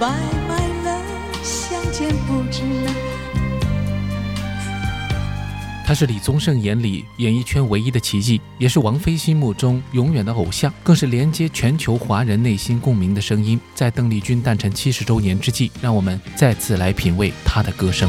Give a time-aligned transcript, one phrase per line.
[0.00, 0.08] 拜
[0.48, 1.02] 拜了，
[1.42, 2.62] 相见不知
[5.84, 13.58] 他是李宗盛眼里演艺圈唯一的奇迹，也是王菲心目中永远的偶像，更是连接全球华人内心共鸣的声音。
[13.74, 18.08] 在邓丽君诞辰七十周年之际，让我们再次来品味她的歌声。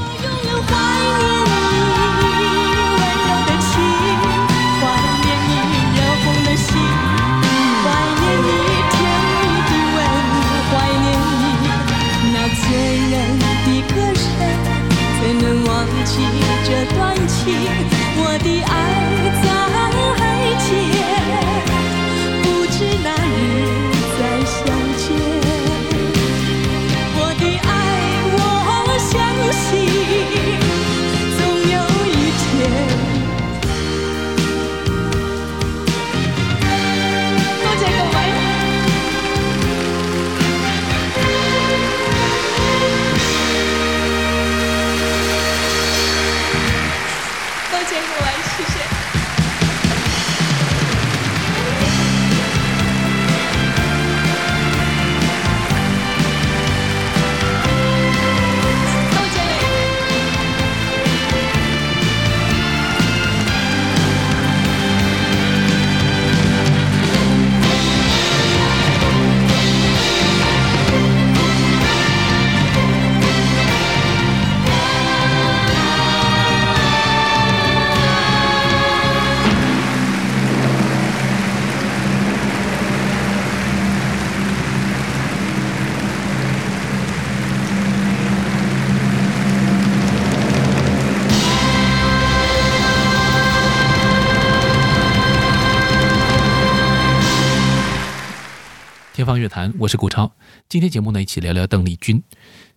[99.80, 100.30] 我是顾超。
[100.68, 102.22] 今天节目呢，一起聊聊邓丽君。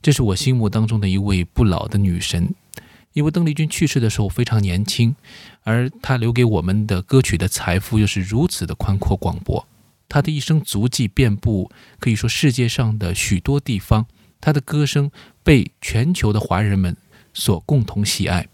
[0.00, 2.54] 这是我心目当中的一位不老的女神。
[3.12, 5.16] 因为邓丽君去世的时候非常年轻，
[5.64, 9.66] 而她留给我们的歌曲的财富又是如此的宽阔广博。
[10.08, 14.06] 她的一生足迹遍布，可以说世界上的许多地方。
[14.40, 15.10] 她的歌声
[15.42, 16.96] 被全球的华人们
[17.34, 18.46] 所共同喜爱。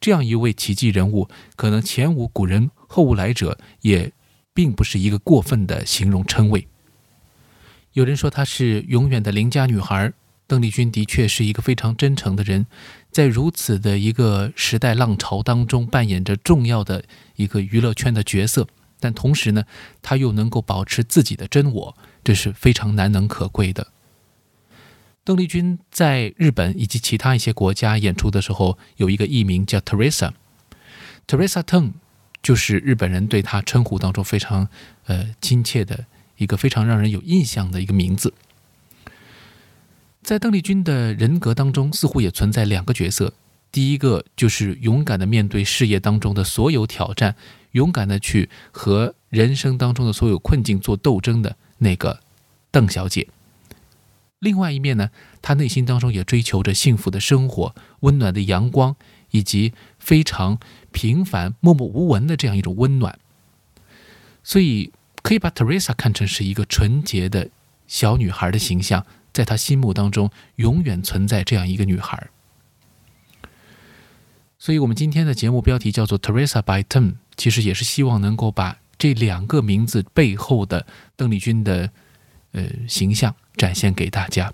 [0.00, 4.12] 这样一位奇迹人物，可能前无古人后无来者，也
[4.54, 6.68] 并不是一个过分的形容称谓。
[7.98, 10.12] 有人说她是永远的邻家女孩，
[10.46, 12.64] 邓丽君的确是一个非常真诚的人，
[13.10, 17.02] 在如此的一个时代浪潮当中扮演着重要的
[17.34, 18.68] 一个娱乐圈的角色，
[19.00, 19.64] 但同时呢，
[20.00, 23.88] 她又能够保持自己的真我，这是非常难能可贵的。
[25.24, 31.94] 邓丽君在日本以及其他一些国家演出的时候，有一个艺名叫 Teresa，Teresa Teng，
[32.40, 34.68] 就是日本人对她称呼当中非常
[35.06, 36.04] 呃亲切的。
[36.38, 38.32] 一个非常让人有印象的一个名字，
[40.22, 43.34] 在邓丽君的人格当中，似乎也存在两个角色。
[43.72, 47.34] 第一个就是勇敢的面对事业当中的所有挑战，
[47.72, 52.20] 勇敢的去和人生当中的所有困境做斗争的那个
[52.70, 53.28] 邓小姐。
[54.38, 55.10] 另外一面呢，
[55.42, 58.94] 她内心当中也追求着幸福的生活、温暖的阳光，
[59.32, 60.58] 以及非常
[60.92, 63.18] 平凡、默默无闻的这样一种温暖。
[64.44, 64.92] 所以。
[65.28, 67.50] 可以把 Teresa 看成是一个纯洁的
[67.86, 72.30] 小女孩的形象，在她心目当中永远存在这样一个女孩。
[74.58, 81.90] 所以，我们今天的节目标题叫做 Teresa by Tom，其实也是希望能够把这两个名字背后的邓丽君的
[82.52, 84.50] 呃形象展现给大家。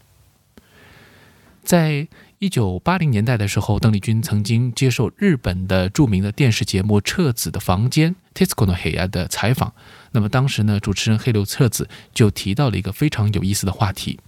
[1.62, 2.08] 在
[2.43, 9.73] 一九八零年代的时候，邓丽君曾经接受日本的著名的电视节目《彻子的房间》（Tesco no Heya） 的采访。
[10.11, 14.19] 那么当时呢，主持人黑柳彻子就提到了一个非常有意思的话题。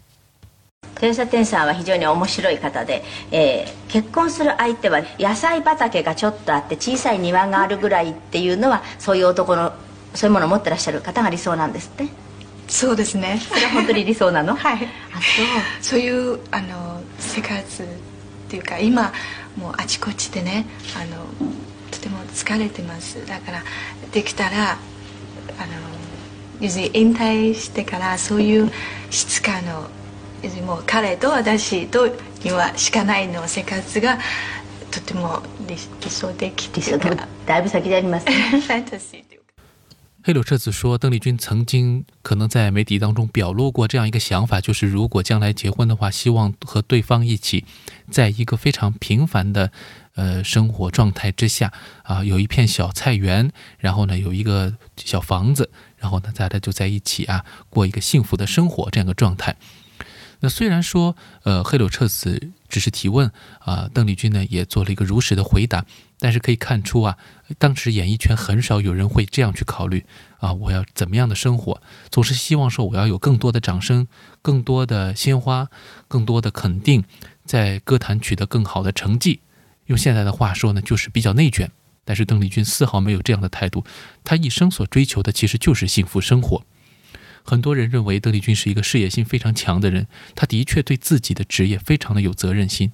[0.99, 9.73] テレサテンさんは非常に面白い方で、えー、結婚する相手は野菜畑がちょっとあって小さい庭があるぐらいっていうのはそういう男の
[10.13, 12.07] そういうものを持ってらっしゃる方が理想なんですって
[12.67, 15.45] そうですねそれは本当に理想なのは いあそう
[15.81, 17.87] そういうあの生活
[18.46, 19.12] っていうか今
[19.56, 20.66] もうあちこちでね
[20.96, 21.26] あの
[21.90, 23.26] とても疲れてます。
[23.26, 23.62] だから
[24.12, 24.78] できたらあの
[26.60, 28.70] 要するに引退してからそういう
[29.10, 29.88] 質感の
[30.42, 32.06] 要するにもう彼と私と
[32.44, 34.18] にはしかないの生活が
[34.90, 38.62] とても理理想的理想的だいぶ先でありますね
[40.26, 47.64] 黑柳彻子说，邓丽君曾经可能在媒体当中表露过这样一个想法，就是如果将来结婚的话，希望和对方一起，
[48.10, 49.70] 在一个非常平凡的
[50.16, 59.54] 呃生活状态之下啊，有一片小菜园，然后呢有一个小房子，然后呢大家就在一起啊，过一个幸福的生活这样一个状态。
[60.40, 63.30] 那虽然说，呃，黑柳彻子只是提问
[63.60, 65.86] 啊，邓丽君呢也做了一个如实的回答，
[66.18, 67.18] 但是可以看出啊，
[67.58, 70.04] 当时演艺圈很少有人会这样去考虑
[70.38, 74.06] 啊，我要怎么样的生活，总是希望说我要有更多的掌声、
[74.40, 75.68] 更多的鲜花、
[76.08, 77.04] 更多的肯定，
[77.44, 79.40] 在歌坛取得更好的成绩。
[79.86, 81.70] 用现在的话说呢，就是比较内卷。
[82.08, 83.84] 但是邓丽君丝毫没有这样的态度，
[84.22, 86.64] 她一生所追求的其实就是幸福生活。
[87.42, 92.92] 很多人认为邓丽君是一个事业心非常强的人，她的确对自己的职业非常的有责任心。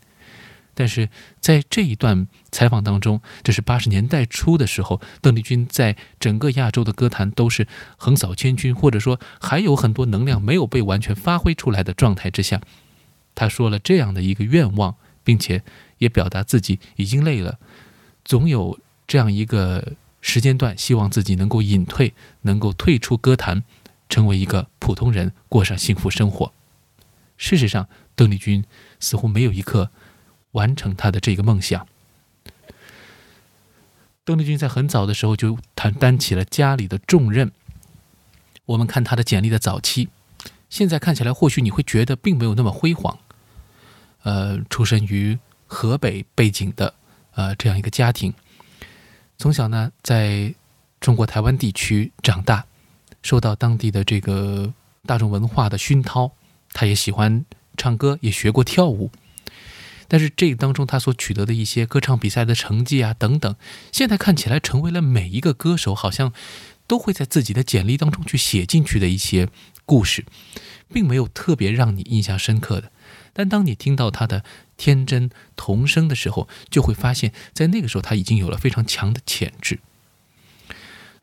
[0.74, 1.08] 但是
[1.40, 7.66] 在这一段采访当中，这是八十年代初的时候，邓丽君在整个亚洲的歌坛都是
[7.96, 12.60] 横扫千军，或者说还有很多能量没有被完全发挥出来的状态之下，
[13.34, 15.62] 她说了这样的一个愿望，并且
[15.98, 17.58] 也表达自己已经累了，
[18.24, 23.62] 总有这样一个时间段，希望自己能够隐退，能够退出歌坛。
[24.08, 26.52] 成为一个普通人，过上幸福生活。
[27.38, 28.62] 事实上，邓丽君
[29.00, 29.90] 似乎没有一刻
[30.52, 31.86] 完成他的这个梦想。
[34.24, 37.50] 邓丽君在很早的时候就担担起了家里的重任。
[38.64, 40.08] 我们看她的简历的早期，
[40.70, 43.18] 现在看起来或许你会觉得并没有那么辉煌。
[44.22, 46.94] 呃，出身于河北背景的
[47.34, 48.32] 呃这样一个家庭，
[49.36, 50.54] 从小呢在
[51.00, 52.64] 中国台湾地区长大。
[53.22, 54.74] 受到当地的这个
[55.06, 56.32] 大众文化的熏陶，
[56.72, 57.44] 他也喜欢
[57.76, 59.12] 唱歌，也学过跳舞。
[60.12, 63.56] 但是这当中他所取得的一些歌唱比赛的成绩啊等等，
[63.90, 66.34] 现在看起来成为了每一个歌手好像
[66.86, 69.48] 都会在自己的简历当中去写进去的一些
[69.86, 70.26] 故事，
[70.92, 72.92] 并没有特别让你印象深刻的。
[73.32, 74.44] 但当你听到他的
[74.76, 79.78] 天真童声的时候，就会发现，在那个时候他已经有了非常强的潜质。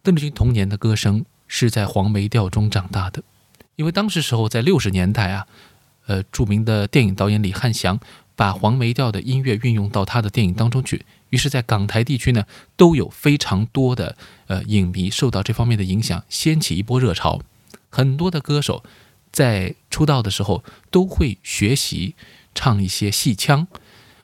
[0.01, 1.25] 邓丽君童年的歌声。
[1.51, 3.23] 是在黄梅调中长大的，
[3.75, 5.47] 因为当时时候在六十年代啊，
[6.05, 7.99] 呃，著名的电影导演李汉祥
[8.39, 12.45] 把黄梅调的音乐运用到他的电影当中去，于是，在港台地区呢，
[12.77, 14.15] 都有非常多的
[14.47, 17.41] 呃影迷受到这方面的影响，掀起一波热潮。
[17.89, 18.81] 很多的歌手
[19.29, 22.15] 在出道的时候都会学习
[22.55, 23.67] 唱一些戏腔，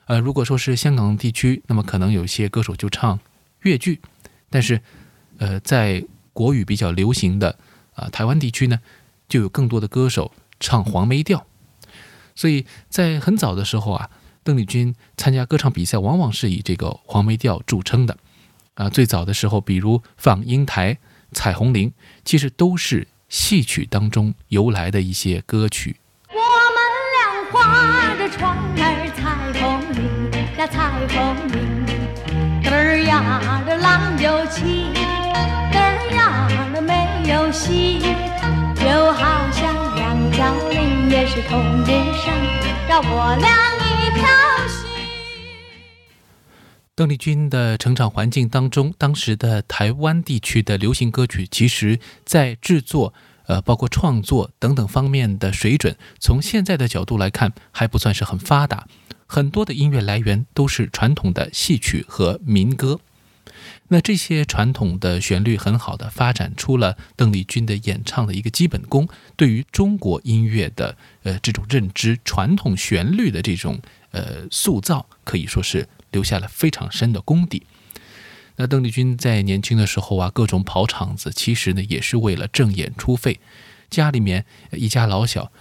[0.06, 3.20] 呃，如果说是香港地区，那么可能有些歌手就唱
[3.60, 4.00] 粤剧，
[4.48, 4.80] 但是，
[5.36, 6.02] 呃，在
[6.32, 7.58] 国语比较流行的
[7.92, 8.80] 啊，台湾地区呢，
[9.28, 11.46] 就有更多的歌手唱黄梅调，
[12.36, 14.08] 所以在很早的时候啊，
[14.44, 18.16] 邓丽君参加歌唱比赛，往往是以这个黄梅调著称的
[18.74, 18.88] 啊。
[18.88, 20.94] 最早的时候，比如《放英台》
[21.32, 21.90] 《彩虹铃》，
[22.24, 25.96] 其实都是戏曲当中由来的一些歌曲。
[26.28, 26.36] 我
[26.76, 26.78] 们
[27.16, 29.24] 俩划着船儿，彩
[29.58, 29.98] 虹铃
[30.56, 30.76] 呀，彩
[31.08, 31.16] 虹
[31.50, 34.92] 铃，嘚儿呀的浪就起。
[36.82, 37.98] 没有戏，
[38.76, 40.44] 就好像两角
[41.08, 42.34] 也是同日生，
[42.88, 44.26] 让我俩一条
[44.66, 44.88] 心。
[46.96, 53.14] 邓丽君的成长环境当中，当时的台湾地区的流行歌曲，其实在制作、
[53.46, 58.88] 呃，包括创作等等方面的水准，从现在的角度来看，还不算是很发达。
[59.26, 62.98] 很多的音乐来源都是传统的戏曲和民歌。
[63.88, 77.62] 那这些传统的旋律很好的发展出了邓丽君的演唱的一个基本功，对于中国音乐的呃这种认知，传统旋律的这种呃塑造，可以说是留下了非常深的功底。
[78.56, 83.38] 那邓丽君在年轻的时候啊，各种跑场子，其实呢也是为了挣演出费，
[83.88, 85.52] 家里面一家老小，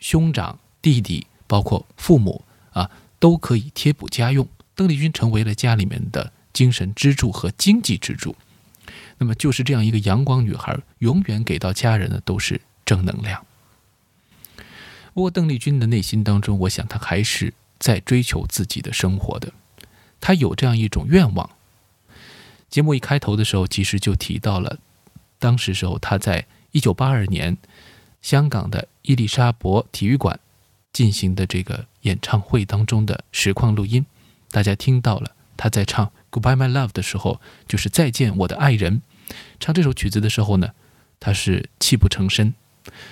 [0.00, 6.32] 兄长、弟弟，包括父母啊，都可以贴补家用，邓丽君成为了家里面的。
[6.52, 8.36] 精神支柱和经济支柱，
[9.18, 13.44] 那么就是这样一个阳光女孩，永远给到家人的都是正能量。
[15.14, 19.52] 不过邓丽君的内心当中，我想她还是在追求自己的生活的，
[20.20, 21.50] 她有这样一种愿望。
[22.70, 24.78] 节目一开头的时候，其实就提到了，
[25.38, 27.56] 当时时候她在一九八二年
[28.22, 30.40] 香港的伊丽莎白体育馆
[30.92, 34.06] 进行的这个演唱会当中的实况录音，
[34.50, 36.10] 大家听到了她在唱。
[36.32, 39.02] Goodbye, my love 的时候，就是再见我的爱人。
[39.60, 40.70] 唱这首曲子的时候呢，
[41.20, 42.54] 他是泣不成声。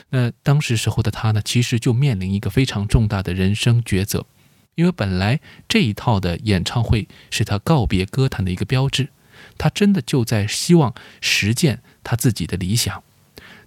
[0.09, 4.27] 那当时时候的他呢，其实就面临一个非常重大的人生抉择，
[4.75, 9.11] 因为本来这一套的演唱会是他告别歌坛的一个标志，
[9.59, 13.03] 他真的就在希望实践他自己的理想。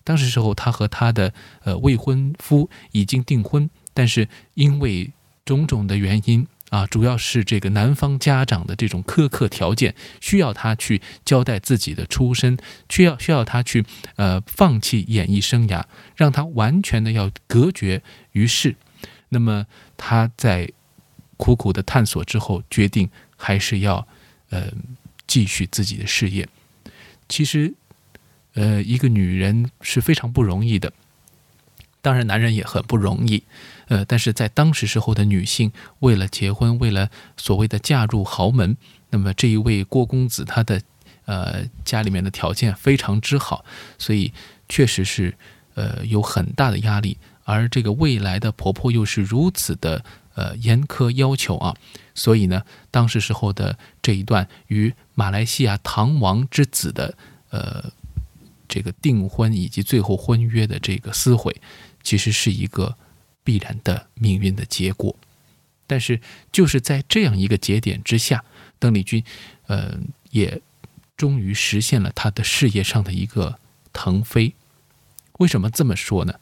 [0.04, 1.34] 当时时候，他和他的
[1.64, 5.14] 呃未婚夫已经订婚，但是因为
[5.46, 12.58] 种种的原因啊，主要是这个男方家长的这种苛刻条件，需要他去交代自己的出身，
[12.90, 15.84] 需要需要他去呃放弃演艺生涯，
[16.16, 18.02] 让他完全的要隔绝
[18.32, 18.76] 于世。
[19.30, 20.72] 那么他在
[21.38, 24.08] 苦苦的探索之后，决定还是要
[24.50, 24.74] 呃
[25.28, 26.50] 继续自己的事业。
[27.30, 27.76] 其实。
[28.56, 30.94] 呃，一个女人是非常不容易的，
[32.04, 33.44] 当然男人也很不容易。
[33.88, 38.76] 呃，但是在当时时候的女性，为了结婚，为了所谓的嫁入豪门，
[39.10, 40.82] 那么这一位郭公子他的
[41.26, 43.64] 呃家里面的条件非常之好，
[43.98, 44.34] 所以
[44.68, 45.34] 确实是
[45.76, 47.18] 呃有很大的压力。
[47.46, 50.04] 而这个未来的婆婆又是如此的
[50.36, 51.76] 呃严苛要求啊，
[52.14, 57.16] 所以呢，当时时候的这一段与马来西亚唐王之子的
[57.50, 57.92] 呃。
[58.66, 61.56] 这个订婚以及最后婚约的这个撕毁，
[62.04, 62.98] 其实是一个
[63.44, 65.16] 必然的命运的结果。
[65.88, 66.20] 但是
[66.52, 68.44] 就是在这样一个节点之下，
[68.80, 69.24] 邓丽君，
[69.68, 69.98] 呃，
[70.32, 70.62] 也
[71.18, 73.60] 终于实现了她的事业上的一个
[73.92, 74.54] 腾飞。
[75.40, 76.40] 为什么这么说呢？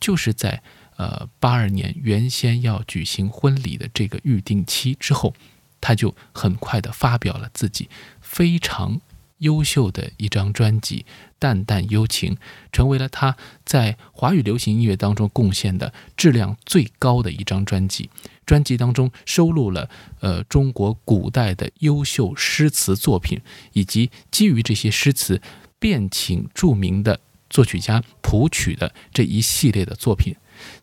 [0.00, 0.62] 就是在
[0.96, 5.34] 呃八二年原先要举行婚礼的这个预定期之后，
[5.80, 7.88] 她就很快的发表了自己
[8.20, 9.00] 非常。
[9.40, 11.04] 优秀的一张专辑
[11.38, 12.34] 《淡淡幽情》，
[12.72, 18.08] 成为了他在华语流行音乐当中贡献的质量最高的一张专辑。
[18.46, 19.88] 专辑当中收录了
[20.20, 23.40] 呃中国古代的优秀诗词作品，
[23.72, 25.40] 以及基于这些诗词
[25.78, 30.34] 便请著名的作曲家谱曲的这一系列的作品。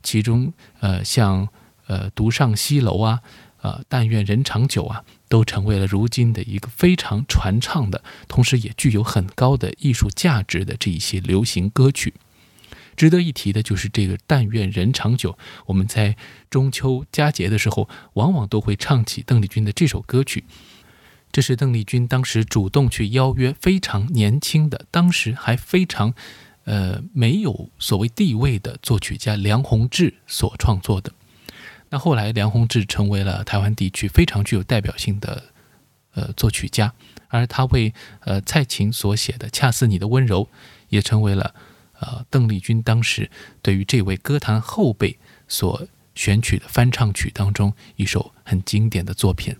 [0.02, 1.48] 其中呃像
[1.88, 3.22] 呃《独上西楼》啊，
[3.62, 5.04] 呃《但愿人长久》啊。
[5.28, 12.14] 都成为了如今的一个非常传唱的，同时也具有很高的艺术价值的这一些流行歌曲。
[12.96, 16.18] 值得一提的就是这个“但愿人长久”，我们在
[16.50, 20.46] 中秋佳节的时候，往往都会唱起邓丽君的这首歌曲。
[21.32, 26.16] 这是邓丽君当时主动去邀约非常年轻的，当时还非常，
[26.64, 31.14] 呃，没有所谓地位的作曲家梁鸿志所创作的。
[31.90, 35.44] 那后来，梁鸿志成为了台湾地区非常具有代表性的
[36.14, 36.94] 呃作曲家，
[37.30, 40.44] 而他为呃蔡琴所写的《恰似你的温柔》，
[40.90, 41.56] 也成为了
[42.00, 45.18] 呃邓丽君当时对于这位歌坛后辈
[45.48, 49.56] 所选取的翻唱曲当中一首很经典的作品。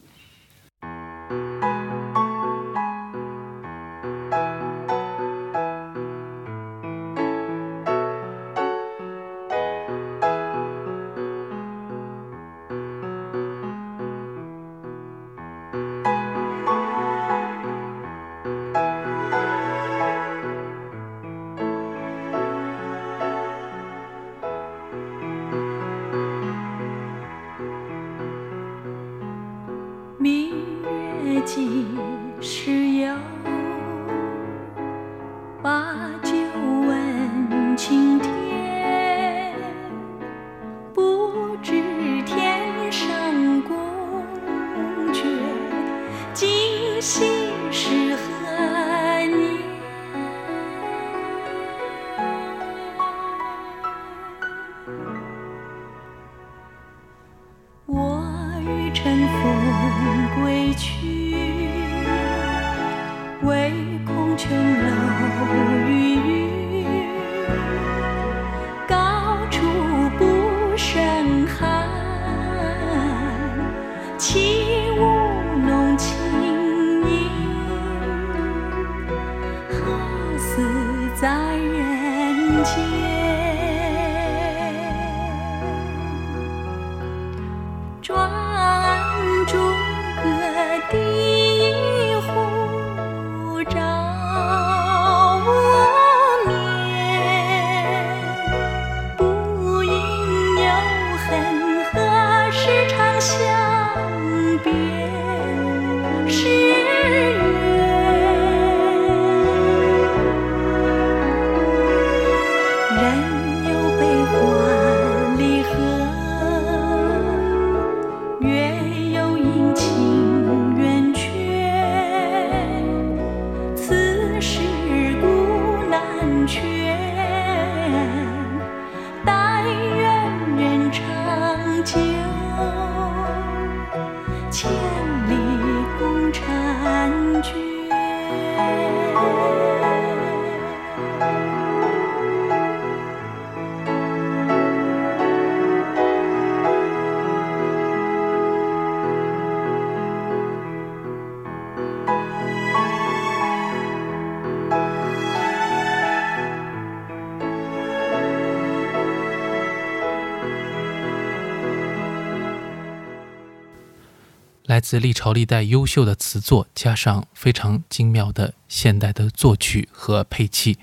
[164.78, 170.78] 来自历朝历代优秀的词作，加上非常精妙的现代的作曲和配器，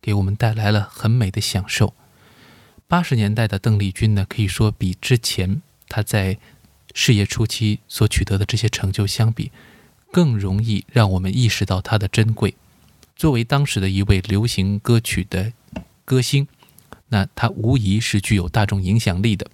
[0.00, 1.94] 给我们带来了很美的享受。
[2.86, 6.38] 八十年代的邓丽君呢，可以说比之前她在
[6.94, 9.50] 事业初期所取得的这些成就相比，
[10.12, 12.54] 更容易让我们意识到她的珍贵。
[13.16, 15.52] 作为当时的一位流行歌曲的
[16.04, 16.46] 歌星，
[17.08, 19.50] 那她无疑是具有大众影响力的。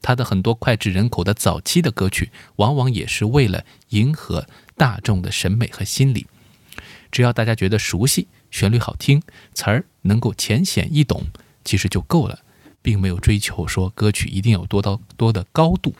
[0.00, 6.26] 他的很多脍炙人口的早期的歌曲，往往也是为了迎合大众的审美和心理。
[7.10, 9.22] 只要大家觉得熟悉，旋律好听，
[9.54, 11.22] 词儿能够浅显易懂，
[11.64, 12.40] 其实就够了，
[12.82, 15.94] 并没有追求说歌曲一定有多到多的高度。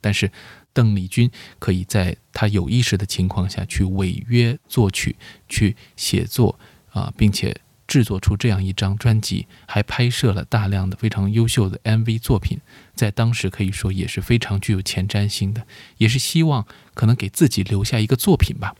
[0.00, 0.30] 但是
[0.72, 5.16] 邓丽君可以在她有意识的情况下去违约作曲、
[5.48, 6.58] 去写作
[6.90, 7.56] 啊，并且。
[7.92, 12.58] 制作出这样一张专辑，还拍摄了大量的非常优秀的 MV 作品，
[12.94, 15.66] 在当时可以说也是非常具有前瞻性的，
[15.98, 18.74] 也是希望可能给自己留下一个作品吧。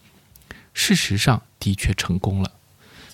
[0.72, 2.52] 事实上，的确成功了。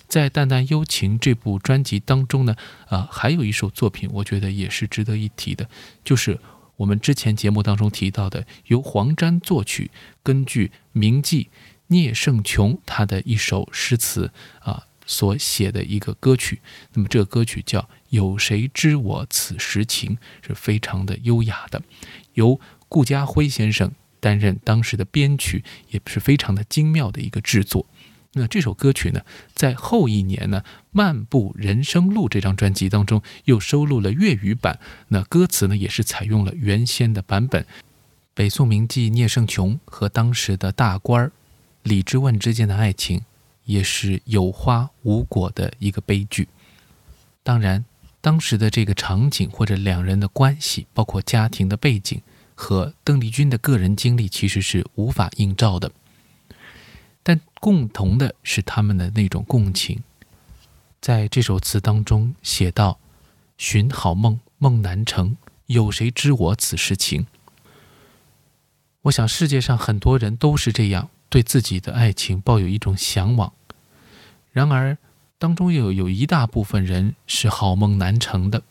[0.07, 2.55] 在《淡淡幽情》这部专辑当中呢，
[2.87, 5.69] 啊，还有一首作品，我觉得也是值得一提的，
[6.05, 6.39] 就是
[6.77, 9.91] 我们之前节目当中提到的，由黄沾作曲，
[10.23, 11.47] 根据名妓
[11.87, 14.31] 聂胜琼他的一首诗词
[14.61, 14.85] 啊。
[15.09, 16.61] 所写的一个歌曲，
[16.93, 21.81] 那么这个歌曲叫《有谁知我此时情》，是非常的优雅的，
[22.35, 27.87] 由顾嘉辉先生担任当时的编曲，也是非常的精妙的一个制作。
[28.33, 29.21] 那这首歌曲呢，
[29.55, 37.65] 在后一年呢，《漫步人生路》这张专辑当中又收录了粤语版，那歌词呢也是采用了原先的版本。
[38.35, 41.31] 北宋名妓聂胜琼和当时的大官儿
[41.81, 43.23] 李之问之间的爱情。
[43.69, 46.47] 也是有花无果的一个悲剧。
[47.43, 47.85] 当然，
[48.19, 52.19] 当时的这个场景或者两人的关系，包括家庭的背景
[52.55, 55.91] 和邓丽君的个人经历，其实是无法映照的。
[57.21, 60.01] 但共同的是他们的那种共情。
[60.99, 62.97] 在这首词当中写道
[63.55, 67.27] ：“寻好梦，梦难成，有谁知我此时情？”
[69.03, 73.53] 我想，世界上很多人都是这样，对自己的爱情抱有一种向往。
[74.51, 74.97] 然而，
[75.37, 78.63] 当中又有一大部分人是好梦难成的，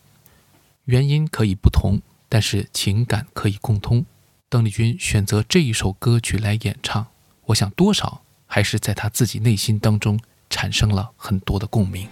[0.85, 4.05] 原因可以不同，但是情感可以共通。
[4.49, 7.07] 邓丽君选择这一首歌曲来演唱，
[7.45, 12.07] 我想多少还是在她自己内心当中产生了很多的共鸣。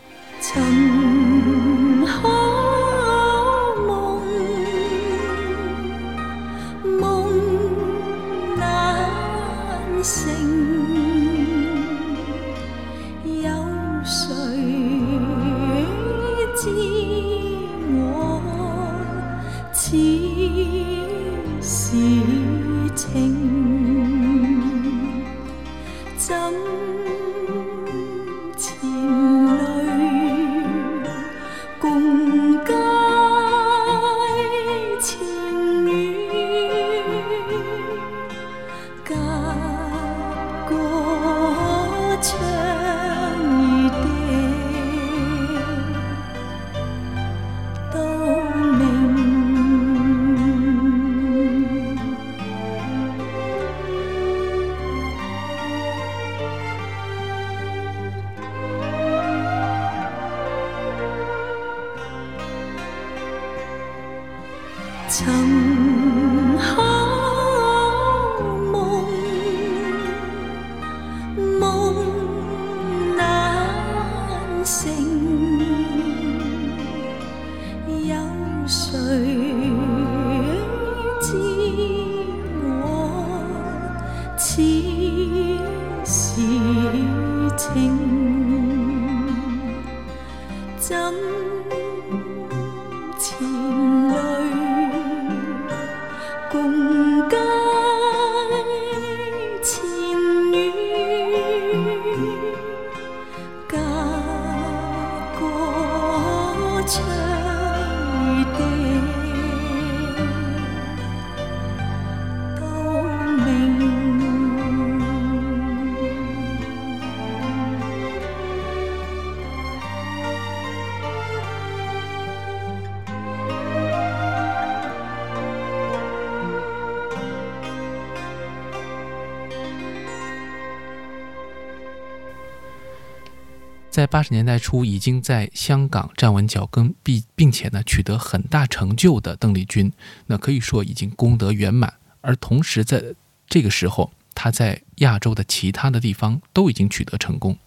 [133.97, 139.91] 在八十年代初已经在香港站稳脚跟，并并且呢取得很大成就的邓丽君，
[140.27, 141.91] 那可以说已经功德圆满。
[142.21, 143.03] 而同时在
[143.47, 147.57] 这个时候，她在亚洲的其他的地方都已经取得成功。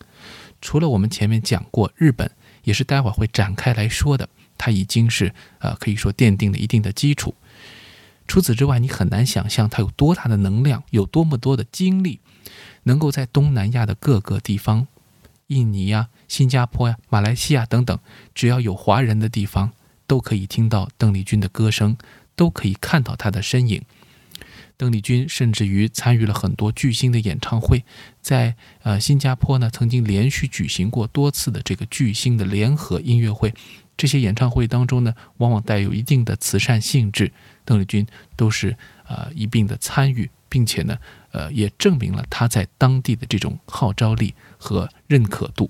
[0.61, 2.31] 除了我们前面讲过日本，
[2.63, 7.35] 也是待会儿会展开来说的，它已经是呃可以说奠定了一定的基础。
[8.29, 12.21] 除此之外，你很难想象它有多大的能量，有多么多的精力，
[12.85, 14.87] 能够在东南亚的各个地方，
[15.51, 17.99] 印尼呀、新加坡呀、马来西亚等等，
[18.35, 19.73] 只要有华人的地方，
[20.07, 21.97] 都可以听到邓丽君的歌声，
[22.37, 23.83] 都可以看到她的身影。
[24.77, 27.85] 邓丽君甚至于参与了很多巨星的演唱会，
[28.23, 33.53] 在呃新加坡呢，曾经连续举行过多次的这个巨星的联合音乐会。
[33.97, 37.31] 这些演唱会当中呢，往往带有一定的慈善性质，
[37.67, 38.75] 邓丽君都是
[39.07, 40.97] 呃一并的参与，并且呢，
[41.33, 45.69] 呃也证明了她在当地的这种号召力和认可度。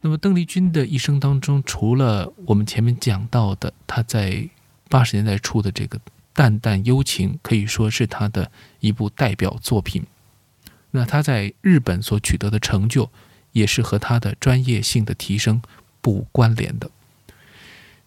[0.00, 4.48] 那么邓丽君的一生当中，除了我们前面讲到的，她在
[4.88, 6.00] 八十年代初的这个。
[6.34, 10.02] 淡淡幽情可以说是她的一部代表作品。
[10.92, 13.10] 那她在日本所取得的成就，
[13.52, 15.60] 也是和他的专业性的提升
[16.00, 16.90] 不无关联的。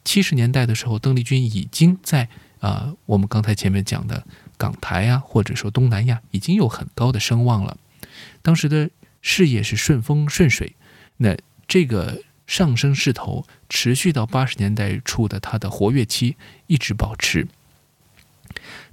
[0.04, 2.28] 七十年代的时候，邓丽君已经在
[2.62, 4.26] 啊，我们刚才前面讲的
[4.58, 7.78] 港台啊，或者说东南亚，已经有很高的声望了。
[8.42, 8.90] 当时的
[9.22, 10.76] 事业是顺风顺水，
[11.18, 11.36] 那
[11.68, 16.36] 这个上升势头持续到八十年代初的他的活跃期，
[16.68, 17.48] 一直保持。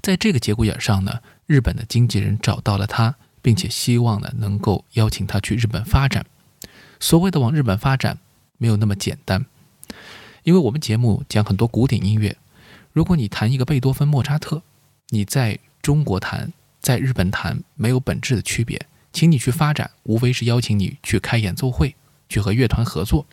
[0.00, 6.24] 在这个节骨眼上呢，日本的经纪人找到了他，并且希望呢能够邀请他去日本发展。
[6.98, 8.18] 所谓的往日本发展，
[8.58, 9.44] 没有那么简单，
[10.44, 12.36] 因为我们节目讲很多古典音乐，
[12.92, 14.62] 如果你弹一个贝多芬、莫扎特，
[15.10, 18.86] 你在中国弹，在日本弹没有本质的区别。
[19.12, 21.94] 请你去发展，无非是邀请你去开演奏会，
[22.28, 23.26] 去和乐团合作。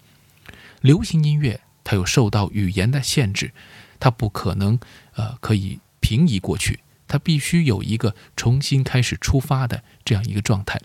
[0.82, 3.52] 流行音乐它有受到语言的限制，
[4.00, 4.80] 它不可能
[5.14, 5.80] 呃可以。
[6.02, 10.82] 平移过去，它必须有一个重新开始出发的这样一个状态。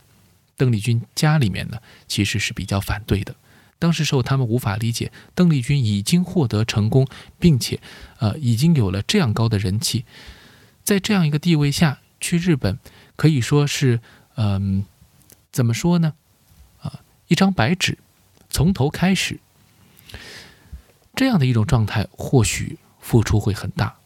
[0.55, 3.35] 邓丽君家里面呢，其实是比较反对的。
[3.79, 7.07] 当时时候，他们无法理解邓丽君已经获得成功，
[7.39, 7.81] 并且，
[8.19, 10.05] 呃，已经有了这样高的人气，
[10.83, 12.79] 在这样一个地位下去日本，
[13.17, 14.01] 可以说是，
[14.37, 14.85] 嗯，
[15.53, 16.15] 怎么说呢？
[16.83, 17.99] 啊，一张白纸，
[18.51, 19.41] 从头开始，
[21.15, 23.97] 这样的一种状态，或许付出会很大。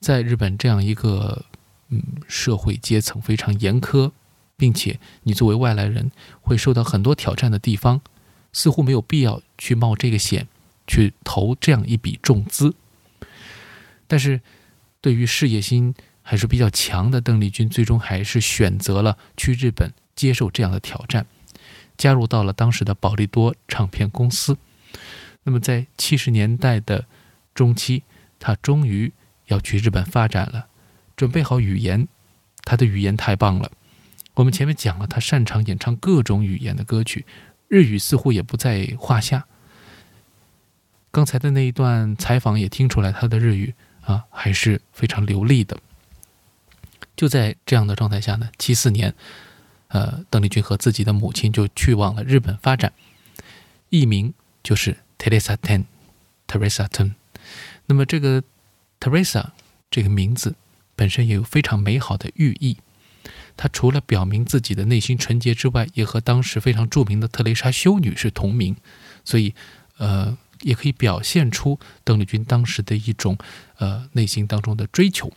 [0.00, 1.44] 在日本这样一个
[1.88, 4.12] 嗯社会阶层非常严苛，
[4.56, 6.10] 并且你作为外来人
[6.42, 8.02] 会受到很多挑战的地方，
[8.52, 10.46] 似乎没有必要去冒这个险，
[10.86, 12.74] 去投这样一笔重资。
[14.06, 14.42] 但是，
[15.00, 15.94] 对于事业心
[16.24, 21.24] 还是比较强的邓丽君，最终还是选择了去日本接受这样的挑战，
[21.96, 24.58] 加入到了当时的宝利多唱片公司。
[25.44, 27.04] 那么，在七十年代的
[27.54, 28.02] 中期，
[28.40, 29.12] 他终于。
[29.48, 30.68] 要去日本发展了，
[31.18, 32.08] 准备好语言，
[32.64, 33.70] 他的语言太棒了。
[34.32, 37.26] 我们前面讲了，他擅长演唱各种语言的歌曲，
[37.68, 39.44] 日语似乎也不在话下。
[41.10, 45.78] 刚才的那一段采访也听出来，他的日语啊还是非常流利的。
[47.16, 49.14] 就在这样的状态下呢，七四年，
[49.88, 52.92] 呃，邓丽君和自己的母亲就去往了日本发展，
[53.90, 57.12] 艺名就是 Teresa Ten，Teresa Ten。
[57.86, 58.42] 那么这个。
[59.00, 59.48] Teresa
[59.90, 60.54] 这个名字
[60.96, 62.78] 本身也有非常美好的寓意。
[63.54, 68.74] 它除了表明自己的内心纯洁之外，也和当时非常著名的特蕾莎修女是同名，
[69.22, 69.54] 所以，
[69.98, 73.36] 呃，也可以表现出邓丽君当时的一种
[73.76, 75.30] 呃内心当中的追求。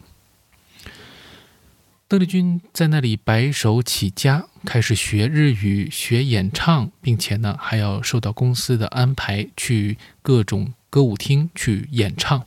[2.09, 12.45] 邓丽君在那里白手起家，开始学日语、学演唱，并且呢还要受到公司的安排去各种歌舞厅去演唱。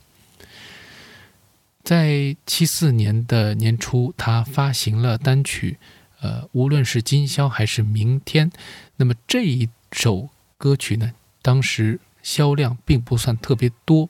[1.83, 5.77] 在七四年的年初，他发行了单曲，
[6.21, 8.51] 呃，无论是今宵还是明天，
[8.95, 14.09] 那么这一首歌曲呢，当时销量并不算特别多，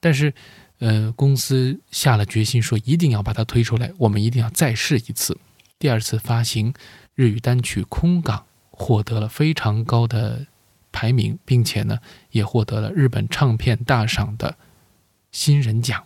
[0.00, 0.32] 但是，
[0.80, 5.38] 呃，公司下了决心说一定要把它推出来，我们一定要再试一次。
[5.78, 6.74] 第二次发行
[7.14, 8.38] 日语单曲《空港》，
[8.70, 10.46] 获得了非常高的
[10.90, 11.98] 排名，并且呢，
[12.30, 14.56] 也获得了日本唱片大赏的
[15.30, 16.04] 新人奖。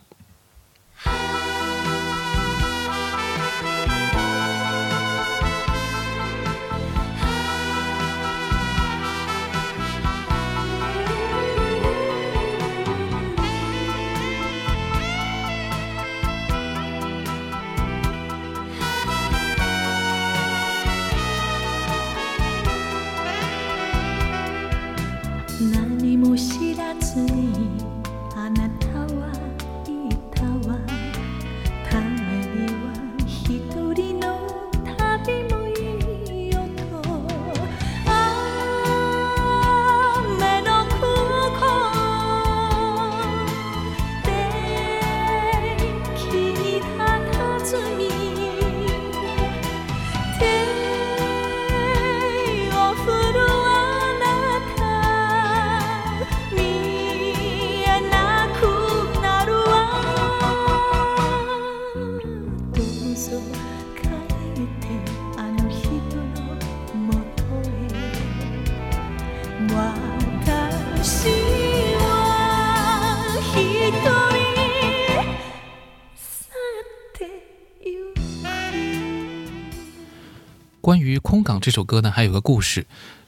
[81.25, 82.85] 空港》这首歌呢，还有个故事，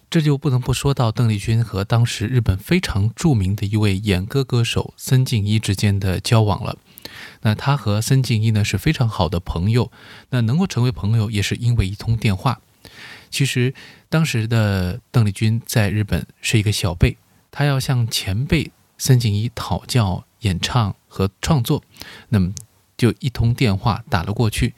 [0.08, 6.78] 这就不能不说到邓丽君和当时日本非常著名的一位演歌歌手森敬一之间的交往了。
[7.42, 9.92] 那他和森敬一呢是非常好的朋友，
[10.30, 12.62] 那能够成为朋友也是因为一通电话。
[13.32, 13.74] 其实
[14.10, 17.18] 当时的邓丽君在日本是一个小辈，
[17.50, 21.82] 她要向前辈森敬一讨教演唱和创作，
[22.30, 22.54] 那么
[22.96, 24.76] 就一通电话打了过去，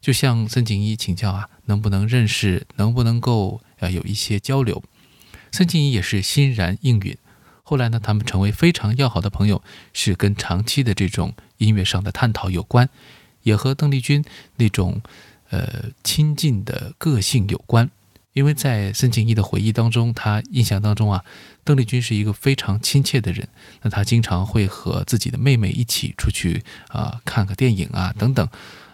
[0.00, 1.48] 就向森敬一请教啊。
[1.66, 4.82] 能不能认识，能不能够呃有一些交流？
[5.52, 7.16] 孙静怡也是欣然应允。
[7.62, 12.88] 后来呢，他们成为非常要好的朋友，是跟长期的这种音乐上的探讨有关，
[13.42, 14.24] 也和邓丽君
[14.56, 15.02] 那种
[15.50, 17.90] 呃亲近的个性有关。
[18.32, 21.22] 因为在孙静怡的回忆当中，他印象当中啊，
[21.64, 23.46] 邓丽君是一个非常亲切的人。
[23.82, 28.48] 那他经常会和自己的妹妹一起出去啊看个电影啊等等，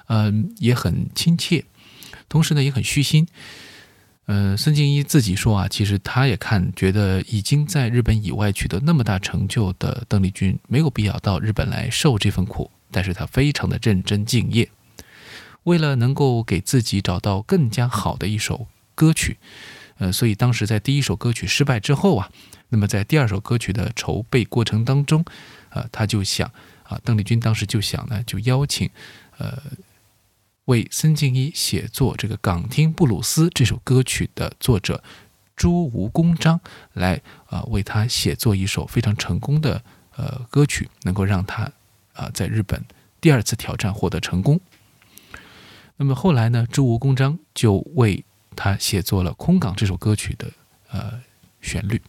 [0.06, 1.64] 嗯，也很亲切。
[2.28, 3.26] 同时呢，也很虚心。
[4.26, 12.70] 呃，孙静一自己说啊，其实他也看觉得已经在日本以外取得那么大成就的邓丽君，没有必要到日本来受这份苦。
[12.90, 14.70] 但是他非常的认真敬业，
[15.64, 19.36] 为了能够给自己找到更加好的一首歌曲，
[19.98, 22.30] 呃，所以当时在第一首歌曲失败之后啊，
[22.70, 25.22] 那么在第二首歌曲的筹备过程当中，
[25.68, 26.50] 呃，他就想
[26.84, 28.88] 啊，邓丽君当时就想呢，就邀请，
[29.36, 29.62] 呃。
[30.66, 35.02] 为森敬一写作这个《港厅布鲁斯》这首歌曲的作者
[35.54, 36.58] 朱吴公章
[36.94, 39.82] 来啊，为他写作一首非常成功的
[40.16, 41.70] 呃歌曲，能够让他
[42.14, 42.82] 啊在日本
[43.20, 44.58] 第二次挑战获得成功。
[45.96, 48.24] 那么后来呢，朱吴公章就为
[48.56, 50.50] 他写作了《空港》这首歌曲的
[50.90, 51.20] 呃
[51.60, 52.00] 旋律。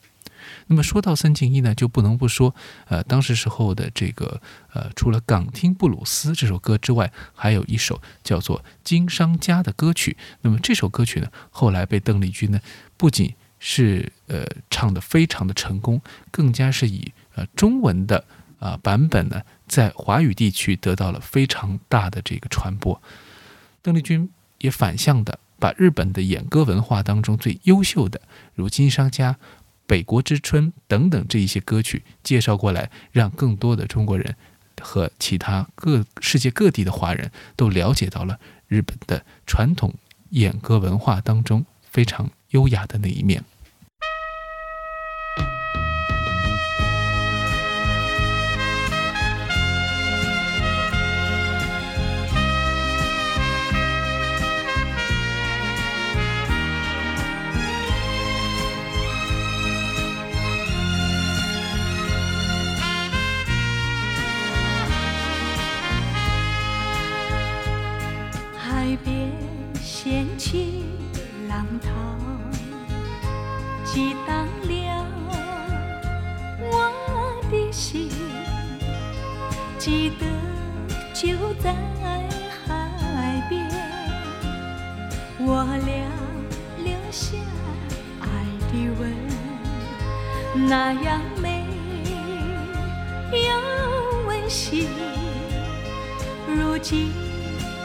[0.67, 2.55] 那么说到三进一呢，就不能不说，
[2.87, 4.41] 呃，当时时候的这个，
[4.73, 10.17] 呃，除了《港厅布鲁斯》这首歌之外，还有一首叫做《经商家》的歌曲。
[10.41, 12.59] 那么这首歌曲呢，后来被邓丽君呢，
[12.97, 16.01] 不仅是呃唱的非常的成功，
[16.31, 18.25] 更加是以呃中文的
[18.57, 22.99] 啊版本呢，在华语地区得到了非常大的这个传播。
[23.83, 28.19] 邓丽君也反向的把日本的演歌文化当中最优秀的，
[28.55, 29.33] 如《经商家》。
[29.87, 34.35] 北国之春等等这一些歌曲介绍过来，让更多的中国人
[34.81, 39.93] 和其他各世界各地的华人都了解到了日本的传统
[40.29, 43.43] 演歌文化当中非常优雅的那一面。
[85.57, 85.95] 我俩
[86.83, 87.37] 留下
[88.19, 88.27] 爱
[88.73, 89.01] 的吻
[90.67, 91.65] 那样美
[93.31, 93.47] 又
[94.27, 94.89] 温馨，
[96.45, 97.13] 如今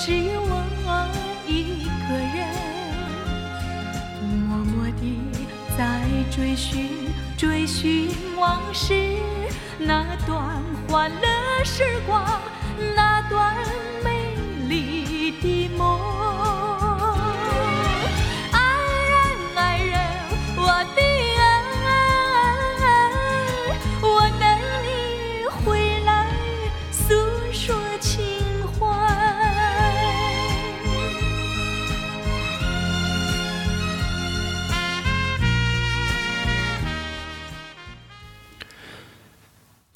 [0.01, 1.07] 只有我
[1.47, 2.39] 一个人，
[4.49, 5.21] 默默地
[5.79, 6.89] 在追寻
[7.37, 8.93] 追寻往事
[9.79, 12.21] 那段欢乐时光，
[12.97, 13.55] 那段
[14.03, 14.20] 美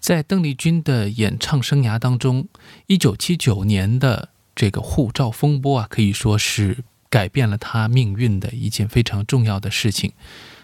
[0.05, 2.47] 在邓丽君的演唱生涯当中，
[2.89, 10.13] 一九七九年的这个护照风波啊，可以说是改变了她命运的一件非常重要的事情。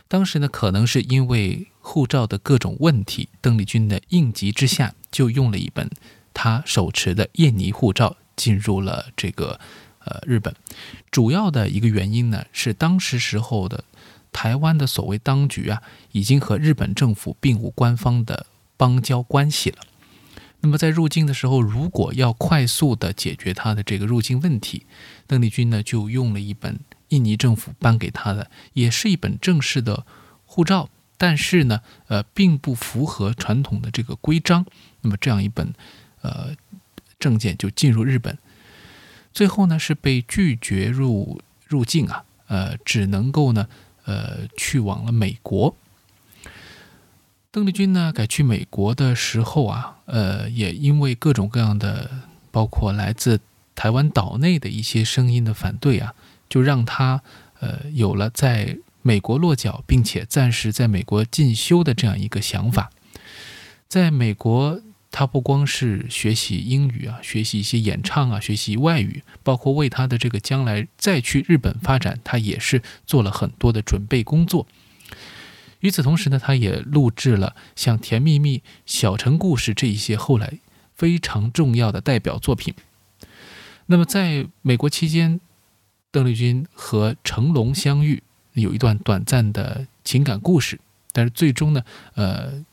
[0.09, 5.88] 当时呢，可能是因为护照的各种问题，邓丽君的应急之下，就用了一本
[6.35, 9.59] 她手持的印尼护照进入了这个
[10.05, 10.55] 呃日本。
[11.11, 13.85] 主要的一个原因呢，是当时时候的
[14.33, 18.44] 台湾的所谓当局啊，已经和日本政府并无官方的。
[18.80, 19.76] 邦交关系了。
[20.62, 24.86] 那么在入境的时候，如果要快速的解决他的这个入境问题，
[25.26, 30.06] 邓丽君呢就用了一本印尼政府颁给他的，也是一本正式的
[30.46, 30.88] 护照，
[31.18, 34.64] 但是呢，呃，并不符合传统的这个规章。
[35.02, 35.74] 那么这样一本
[36.22, 36.54] 呃
[37.18, 38.38] 证件就进入日本。
[39.32, 43.68] 最后呢是被拒绝入入境啊，呃，只能够呢，
[44.04, 45.76] 呃，去往了美国。
[47.52, 52.08] 邓丽君呢改去美国的时候啊，呃，也因为各种各样的，
[52.52, 53.40] 包括来自
[53.74, 56.14] 台湾岛内的一些声音的反对啊，
[56.48, 57.20] 就让她
[57.58, 62.92] 呃有了在美国落脚，并且暂时在美国进修的这样一个想法。
[63.88, 74.68] 在美国，她不光是学习英语啊，学习一些演唱啊，学习外语，包括为她的这个将来再去日本发展，她也是做了很多的准备工作。
[75.80, 80.58] 与此同时呢，他也录制了像《甜蜜蜜》《小城故事》这一些后来
[80.94, 82.74] 非常重要的代表作品。
[83.86, 85.40] 那么在美国期间，
[86.10, 90.78] 邓丽君和成龙相遇，有一段短暂的情感故事。
[91.12, 91.82] 但是最终呢，
[92.14, 92.64] 呃，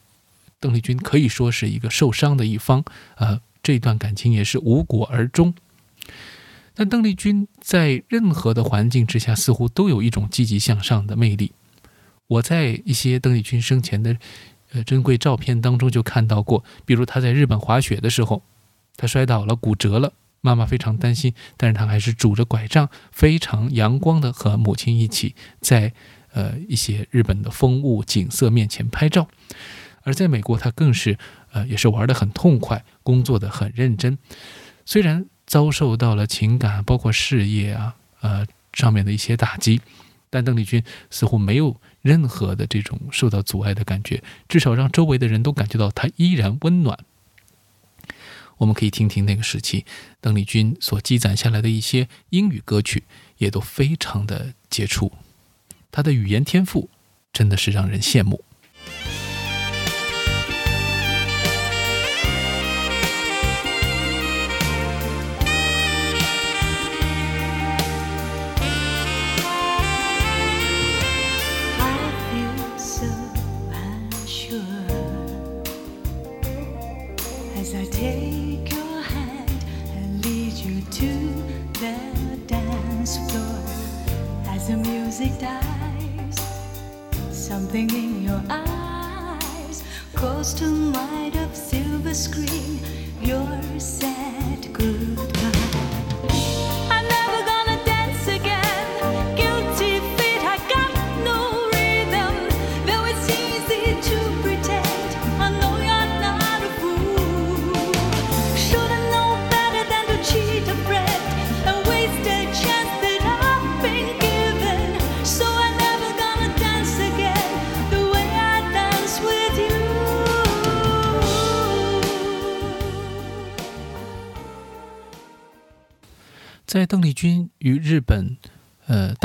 [0.59, 2.83] 邓丽君可以说是一个受伤的一方，
[3.15, 5.55] 呃，这段感情也是无果而终。
[6.75, 11.53] 但邓丽君在任何的环境之下，似乎都有一种积极向上的魅力。
[12.27, 14.17] 我在一些邓丽君生前的，
[14.73, 18.43] 呃珍贵照片当中就看到过，比如她在日本滑雪的时候，
[18.97, 20.11] 她摔倒了，骨折了，
[20.41, 25.93] 妈妈非常担心，但是她还是拄着拐杖，非常阳光的和母亲一起在
[26.33, 29.29] 呃一些日本的风物景色面前拍照。
[30.03, 31.17] 而在美国，她更是
[31.53, 34.17] 呃也是玩得很痛快，工作的很认真，
[34.85, 39.79] 虽然遭受到了情感包括事业啊呃上面的一些打击。
[40.29, 41.73] 但邓丽君似乎没有
[42.07, 46.97] 任何的这种受到阻碍的感觉，至少让周围的人都感觉到他依然温暖。
[48.59, 49.85] 我们可以听听那个时期
[50.21, 53.03] 邓丽君所积攒下来的一些英语歌曲，
[53.39, 55.11] 也都非常的杰出。
[55.91, 56.89] 她的语言天赋
[57.33, 58.45] 真的是让人羡慕。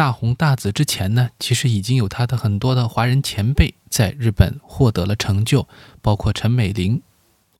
[0.02, 5.68] 大红大紫之前呢，其实已经有他的很多的华人前辈在日本获得了成就，
[6.00, 7.00] 包括陈美玲、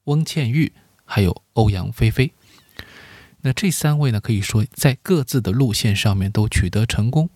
[0.06, 0.72] 翁倩玉，
[1.04, 2.32] 还有欧阳菲菲。
[3.42, 7.30] 那这三位呢，可以说在各自的路线上面都取得成功。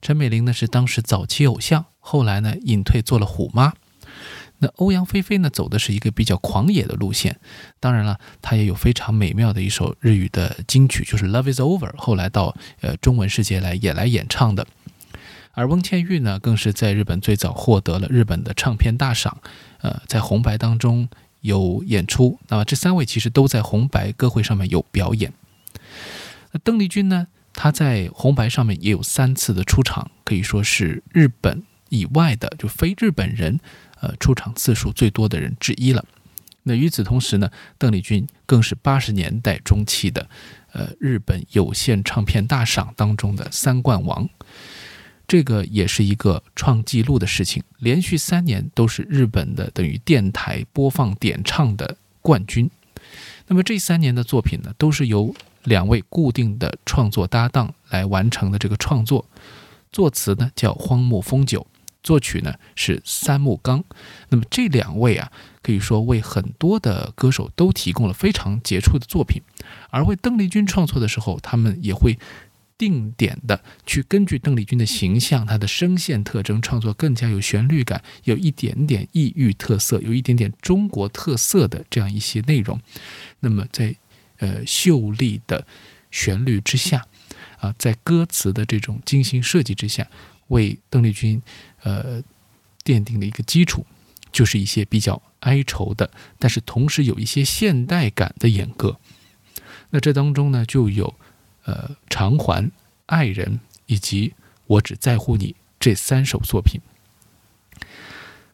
[0.00, 3.74] 陈美玲呢是当时早期偶像，后来呢隐退做了虎妈。
[4.62, 7.38] 那欧阳菲菲呢，走的是一个比较狂野的路线。
[7.80, 14.66] 当然了，她也有非常美妙的一首日语的金曲，就是《Love Is Over》，后来到呃中文世界来也来演唱的。
[15.52, 19.38] 而翁倩玉呢，更是在日本最早获得了日本的唱片大赏，
[19.80, 21.08] 呃，在红白当中
[21.40, 22.38] 有演出。
[22.48, 25.32] 那么这三位其实都在红白歌会上面有表演。
[26.52, 33.58] 那邓丽君呢，她在红白上面也有三次的出场，可以说是日本以外的就非日本人。
[34.00, 36.04] 呃，出场次数最多的人之一了。
[36.62, 40.28] 那与此同时呢，邓丽君更是八十年代中期的，
[40.72, 44.28] 呃，日本有线唱片大赏当中的三冠王，
[45.26, 47.62] 这个也是一个创纪录的事情。
[47.78, 52.70] 连续三年都是日本的等于电台播放点唱的冠军。
[53.46, 55.34] 那么这三年的作品呢，都是由
[55.64, 59.24] 两位固定的创作搭档来完成的这个创作。
[59.90, 61.66] 作词呢叫荒木丰久。
[62.02, 63.84] 作曲呢是三木刚，
[64.30, 65.30] 那么这两位啊，
[65.62, 69.42] 可以说为很多的歌手都提供了非常杰出的作品，
[69.90, 72.18] 而为邓丽君创作的时候，他们也会
[72.78, 82.80] 定点的去根据邓丽君的形象、她的声线特征创作更加有旋律感、有一点点异域特色、有一点点中国特色的这样一些内容。
[83.40, 83.94] 那么在
[84.38, 85.66] 呃秀丽的
[86.10, 87.06] 旋律之下，
[87.58, 90.08] 啊，在歌词的这种精心设计之下。
[90.48, 91.40] 为邓丽君，
[91.82, 92.22] 呃，
[92.84, 93.84] 奠定了一个基础，
[94.32, 98.98] 就是一些比较哀愁的，但是同时有一些现代感的演歌。
[99.90, 101.14] 那这当中呢，就有
[101.64, 102.70] 呃偿还、
[103.06, 104.34] 爱人以及
[104.66, 106.80] 我只在乎你这三首作品。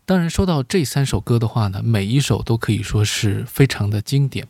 [0.05, 4.47] 当然，说到这三首歌的话呢，每一首都可以说是非常的经典，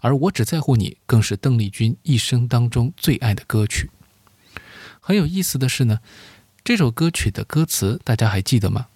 [0.00, 3.90] 而我只在乎你更是邓丽君一生当中最爱的歌曲。
[4.98, 6.00] 很有意思的是呢，
[6.68, 8.88] 这首歌曲的歌词大家还记得吗？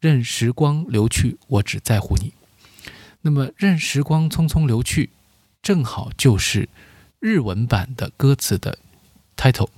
[0.00, 2.32] 任时光流去，我只在乎你。
[3.20, 5.10] 那么，任时光匆匆流去，
[5.62, 6.68] 正好就是
[7.20, 8.78] 日文版的歌词的
[9.36, 9.68] title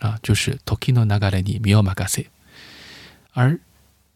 [0.00, 2.26] 啊，就是 Tokino Nagare ni Mio Magase，
[3.30, 3.60] 而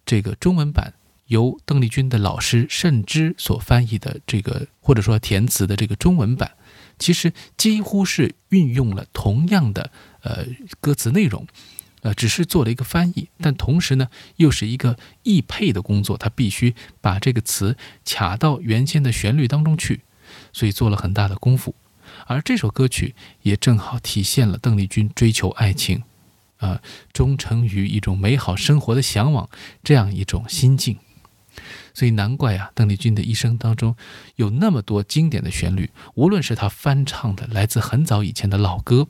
[0.05, 0.95] 这个中文版
[1.27, 6.51] 由邓丽君的老师慎之所翻译的这个，或者说填词的这个中文版，
[6.99, 9.93] 其实几乎是运用了同样的
[10.23, 10.45] 呃
[10.81, 11.47] 歌词内容，
[12.03, 20.03] 呃，只是做了一个翻译，但同时呢，又是一个译配的工作，它必须把这个词卡到原先的旋律当中去，
[20.53, 21.75] 所以做了很大的功夫。
[22.27, 26.03] 而这首歌曲也正好体现了邓丽君追求爱情。
[26.59, 26.83] 啊，
[27.13, 29.49] 忠诚于一种美好生活的向往，
[29.85, 30.99] 这样一种心境，
[31.95, 33.95] 所以难怪啊，邓丽君的一生当中
[34.35, 39.07] 有那么多经典的旋律，无论是她翻唱的来自很早以前的老歌、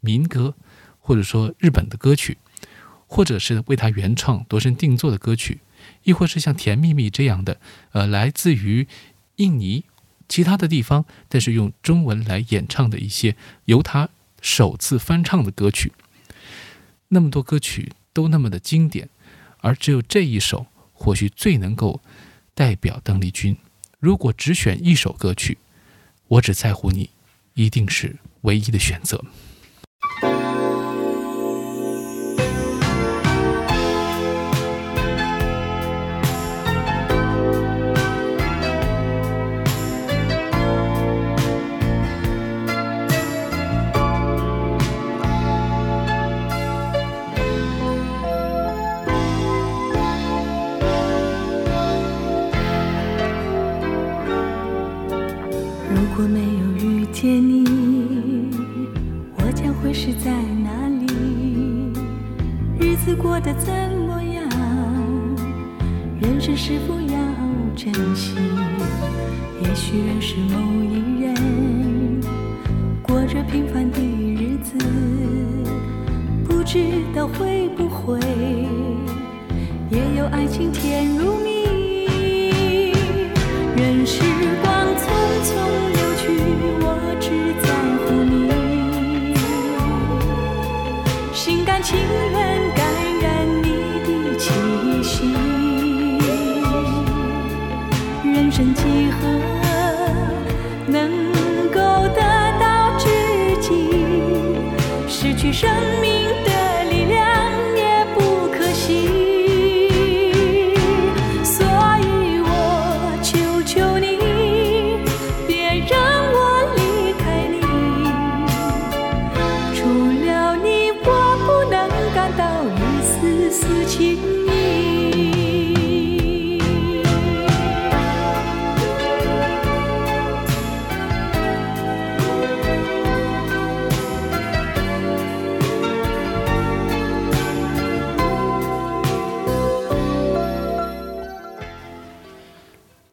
[0.00, 0.54] 民歌，
[1.02, 2.38] 或者说日本的歌曲，
[3.06, 5.60] 或者是为他原创度身定做的歌曲，
[6.04, 8.86] 亦或是像《甜蜜蜜》这样的，呃，来自于
[9.36, 9.84] 印尼
[10.28, 13.36] 其他的地方，但是用中文来演唱的一些
[13.66, 14.08] 由他
[14.40, 15.92] 首次翻唱的歌曲。
[17.08, 19.10] 那么多歌曲都那么的经典，
[19.58, 22.00] 而只有这一首或许最能够
[22.54, 23.56] 代表邓丽君。
[23.98, 25.58] 如果只选一首歌曲，
[26.28, 27.10] 我只在乎你，
[27.54, 29.22] 一定是唯一的选择。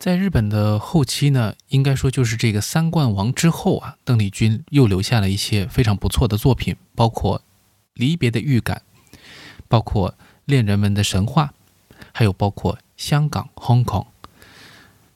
[0.10, 7.38] 在日本的后期呢，应该说就是这个三冠王之后啊，邓丽君又留下了一些非常不错的作品，包括
[7.94, 8.82] 《离别的预感》，
[9.68, 10.10] 包括
[10.46, 11.54] 《恋人们的神话》，
[12.12, 14.06] 还有包括《香港 Hong Kong》。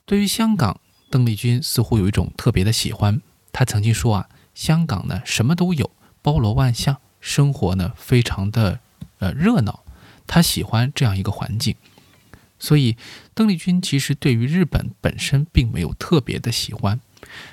[0.06, 0.78] 对于香港，
[1.10, 3.20] 邓丽君似乎有一种特别的喜欢。
[3.50, 5.90] 她曾经说啊，香港呢什么都有，
[6.22, 8.78] 包罗万象，生活呢非常的
[9.18, 9.82] 呃热闹，
[10.28, 11.74] 她喜欢这样一个环境。
[12.60, 12.96] 所以，
[13.34, 17.00] 邓丽君其实对于日本本身并没有特别的喜欢，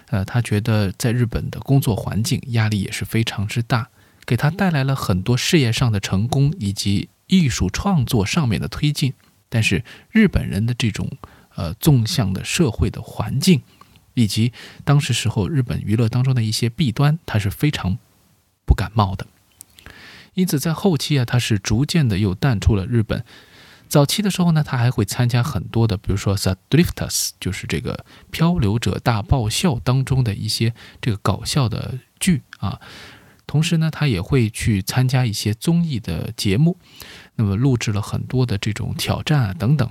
[0.10, 3.90] 呃，她觉得在日本的工作环境压力也是非常之大，
[4.26, 9.14] 给她带来了很多事业上的成功以及艺术创作上面的推进。
[9.50, 11.10] 但是日本人的这种
[11.56, 13.64] 呃纵向的社会的环境，
[14.14, 14.54] 以及
[14.86, 17.98] 当时时候日本娱乐当中的一些弊端，她是非常
[18.66, 19.26] 不感冒的。
[20.36, 23.26] 因此，在后期啊，她是逐渐的又淡出了日本。
[23.92, 27.10] 早期的时候呢，他还会参加很多的，比如说《The Drifters》，
[27.42, 32.80] 就是这个漂流者大爆笑当中的一些这个搞笑的剧啊。
[33.46, 36.78] 同时呢，他也会去参加一些综艺的节目，
[37.36, 39.90] 那么录制了很多的这种挑战啊等等。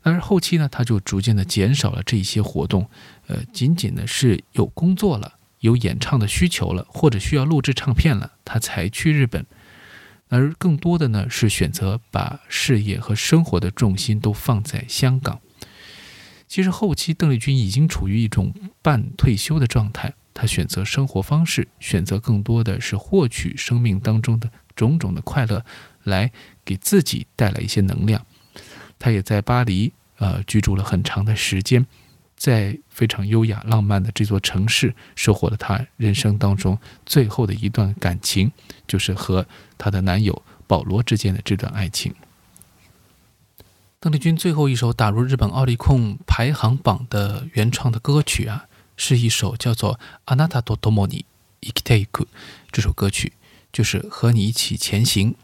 [0.00, 2.88] 但是后期呢，他就逐渐的减少了这一些活动，
[3.26, 9.44] 呃，仅仅呢是有工作了，有演唱的需求了，或者需要录制唱片了，他才去日本。
[10.28, 15.40] 而更多的呢，是选择把事业和生活的重心都放在香港。
[16.46, 18.52] 其实后期邓丽君已经处于一种
[18.82, 25.64] 半退休的状态，她选择生活方式，选择更多的是获取生命当中的种种的快乐，
[26.02, 26.30] 来
[26.64, 28.24] 给自己带来一些能量。
[28.98, 31.86] 她也在巴黎呃居住了很长的时间，
[32.44, 38.52] 在非常优雅浪漫的这座城市，收获了她人生当中最后的一段感情，
[38.86, 39.46] 就是和
[39.78, 42.14] 她的男友保罗之间的这段爱情。
[43.98, 49.98] 邓丽君最后一首打入日本奥利控排行榜的原创的歌曲啊，是一首叫做
[50.36, 51.24] 《Anata to Tomoni
[51.60, 52.24] ik teku》
[52.70, 53.32] 这首歌曲，
[53.72, 55.34] 就是和你一起前行。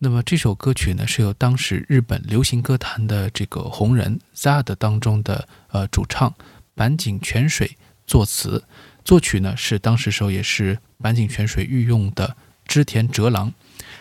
[0.00, 6.32] 那么这首歌曲呢，是由当时日本流行歌坛的这个红人 ZAD 当中的呃主唱
[6.76, 7.76] 坂井泉水
[8.06, 8.62] 作词，
[9.04, 13.52] 作曲呢是当时时候也是坂井泉水御用的织田哲郎，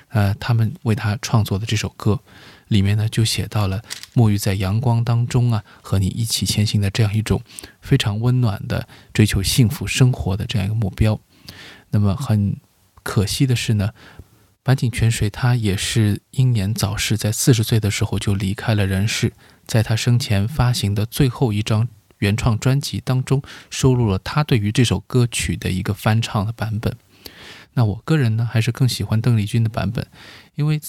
[0.10, 2.20] 呃，他们为他创作的这首歌。
[2.68, 3.82] 里面呢就写到了
[4.14, 7.42] 沐浴在阳光当中啊，和你一起前行的这样一种
[7.82, 11.20] 非常温暖的追求幸福生活的这样一个目标。
[11.90, 12.58] 那么很
[13.04, 13.94] 可惜的是呢，
[14.68, 19.32] 坂井泉水他也是英年早逝，在四十岁的时候就离开了人世。
[19.66, 21.88] 在他生前发行的最后一张
[22.18, 26.98] 原创专辑当中，收录了他对于这首歌曲的一个翻唱的版本。
[27.76, 30.06] 那我个人呢，还是更喜欢邓丽君的版本，
[30.56, 30.82] 因为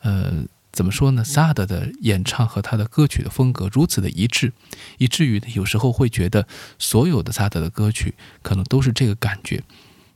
[0.00, 0.44] 呃。
[0.70, 1.22] 怎么说呢？
[1.22, 4.54] 萨德的演唱和他的歌曲的风格如此的一致，
[4.96, 9.62] 以至于有时候会觉得所有的萨德的歌曲可能都是这个感觉。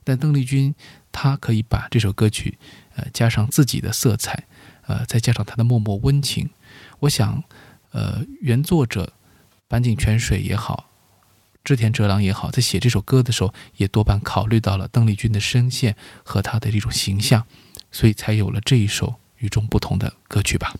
[0.03, 0.73] 但邓丽君
[1.11, 2.57] 她可以把这首歌曲，
[2.97, 4.43] 呃，加上自己的色彩，
[4.87, 6.49] 呃，再加上他的默默温情。
[6.99, 7.41] 我想，
[7.91, 9.13] 呃，原作者
[9.69, 10.89] 坂井泉水也好，
[11.63, 17.45] 织田哲郎也好，在写这首歌的时候，也多半考虑到了邓丽君的声线和她的这种形象，
[17.91, 19.15] 所以才有了这一首。
[19.39, 20.73] 与众不同的歌曲吧。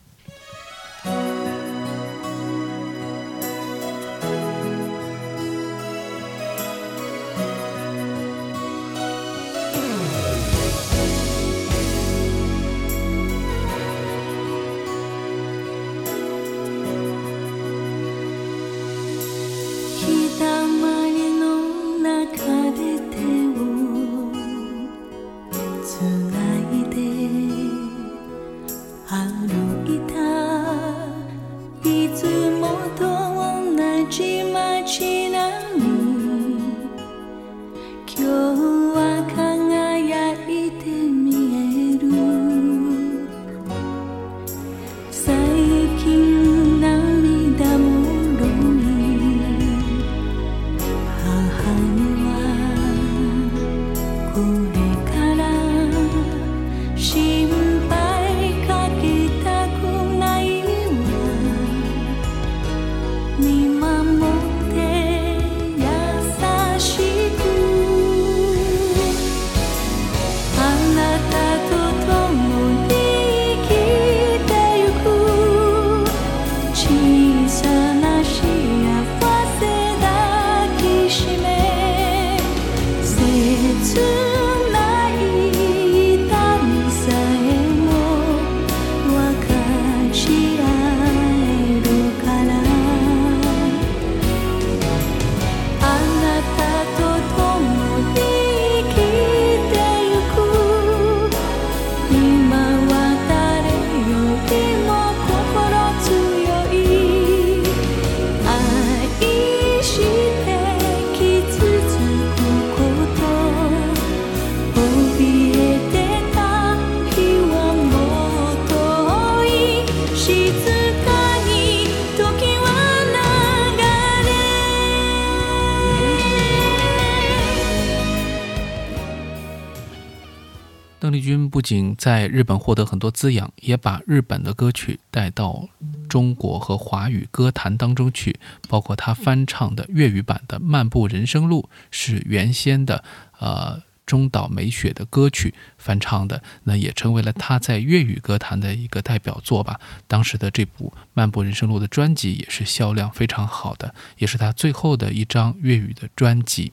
[132.07, 135.67] 在日本获得很多滋养，也把日本的歌曲带到
[136.07, 138.39] 中国和华语歌坛当中去。
[138.69, 143.03] 包括他翻唱的粤语版的《漫步人生路》，是原先的
[143.39, 149.77] 呃中岛美雪的歌曲翻唱的，那也成为了他在粤语歌坛的一个代表作吧。
[150.07, 156.71] 当时的这部《漫步人生路》的专辑也是销量非常好的，也是他最后的一张粤语的专辑。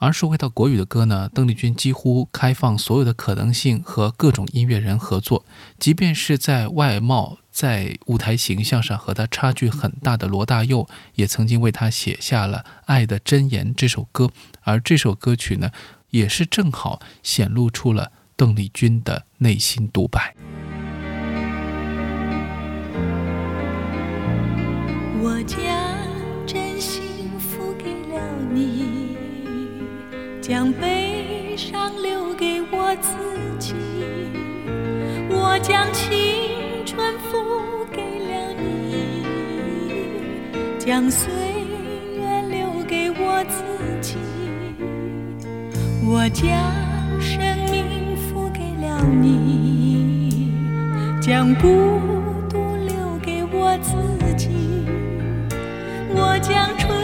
[0.00, 5.44] 而说回到国语的歌呢，邓丽君几乎开放所有的可能性和各种音乐人合作，
[5.78, 14.30] 即便是在外貌在舞台形象上和他差距很大的罗大佑，也曾经为他写下了《爱的箴言》这首歌，
[14.62, 15.70] 而这首歌曲呢，
[16.08, 20.34] 也是正好显露出了邓丽君的内心独白。
[25.22, 25.60] 我将
[26.46, 27.02] 真心
[27.38, 28.99] 付给了你，
[30.50, 33.14] 将悲伤留给我自
[33.60, 33.72] 己。
[35.30, 36.10] 我将青
[36.84, 39.24] 春付给了你，
[40.76, 41.32] 将岁
[42.16, 43.62] 月留给我自
[44.00, 44.16] 己。
[46.04, 46.52] 我将
[47.20, 47.40] 生
[47.70, 50.52] 命付给了你，
[51.20, 51.68] 将孤
[52.48, 54.48] 独留给我自己。
[56.12, 56.99] 我将春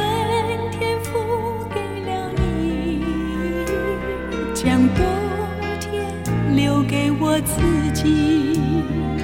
[7.27, 7.61] 我自
[7.93, 9.16] 己。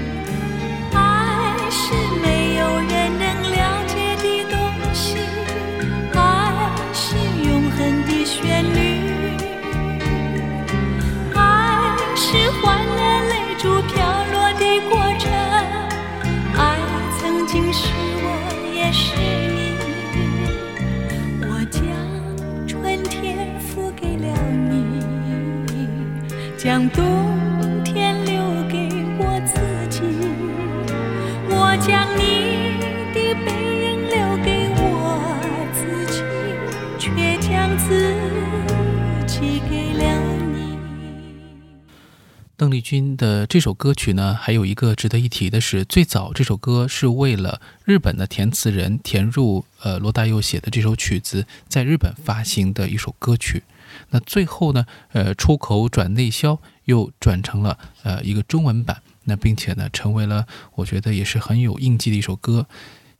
[42.72, 53.62] 邓丽君的这首歌曲呢，还有一个值得一提的是，最早这首歌是为了日本的填词人填入呃罗大佑写的这首曲子，在日本发行的一首歌曲。
[54.08, 59.02] 那最后呢，呃，出口转内销，又转成了呃一个中文版。
[59.24, 60.46] 那并且呢，成为了
[60.76, 62.66] 我觉得也是很有印记的一首歌。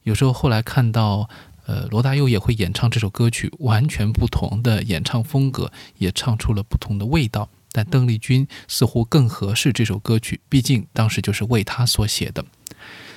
[0.05, 1.29] 有时候后来看到，
[1.67, 7.51] 呃，罗大佑也会演唱这首歌曲，完全不同的演唱风格，也唱出了不同的味道。
[7.73, 12.45] 但邓丽君似乎更合适这首歌曲，毕竟当时就是为她所写的。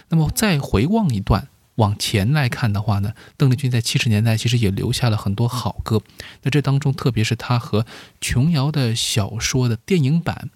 [0.10, 6.02] 那么再回望一段往前来看的话呢，邓丽君在七十年代其实也留下了很多好歌。
[6.44, 7.86] 那这当中，特别是她和
[8.22, 10.50] 琼瑶的小说的电影版，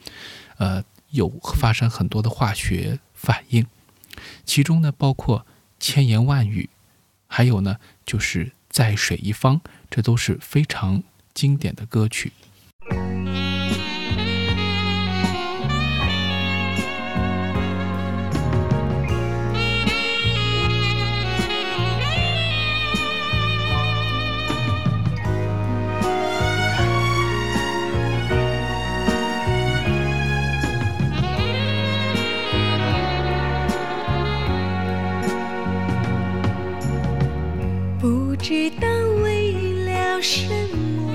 [0.58, 1.28] 呃，有
[1.58, 3.66] 发生很多的化学反应，
[4.46, 5.46] 其中呢包括
[5.78, 6.70] 千言万语，
[7.28, 12.32] 还有呢就是在水一方，这都是非常经典的歌曲。
[38.50, 38.88] 知道
[39.22, 39.52] 为
[39.86, 41.14] 了什么，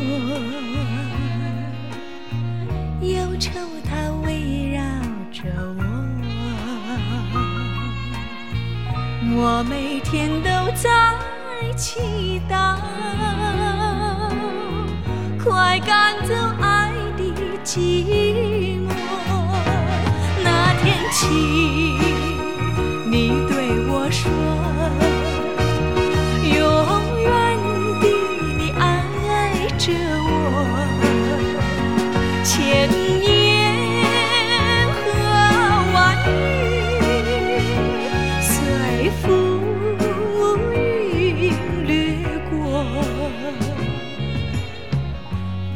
[3.01, 3.51] 忧愁
[3.85, 4.81] 它围绕
[5.33, 5.43] 着
[5.77, 5.83] 我。
[9.35, 11.19] 我每天都在
[11.75, 12.77] 祈祷，
[15.43, 17.25] 快赶走爱的
[17.65, 18.95] 寂寞。
[20.45, 21.25] 那天起，
[32.75, 32.91] 千
[33.23, 33.31] 言
[34.91, 34.99] 和
[35.95, 35.97] 万
[36.27, 36.29] 语
[38.41, 38.51] 随
[39.23, 39.23] 浮
[40.93, 41.55] 云
[41.87, 41.93] 掠
[42.51, 42.53] 过，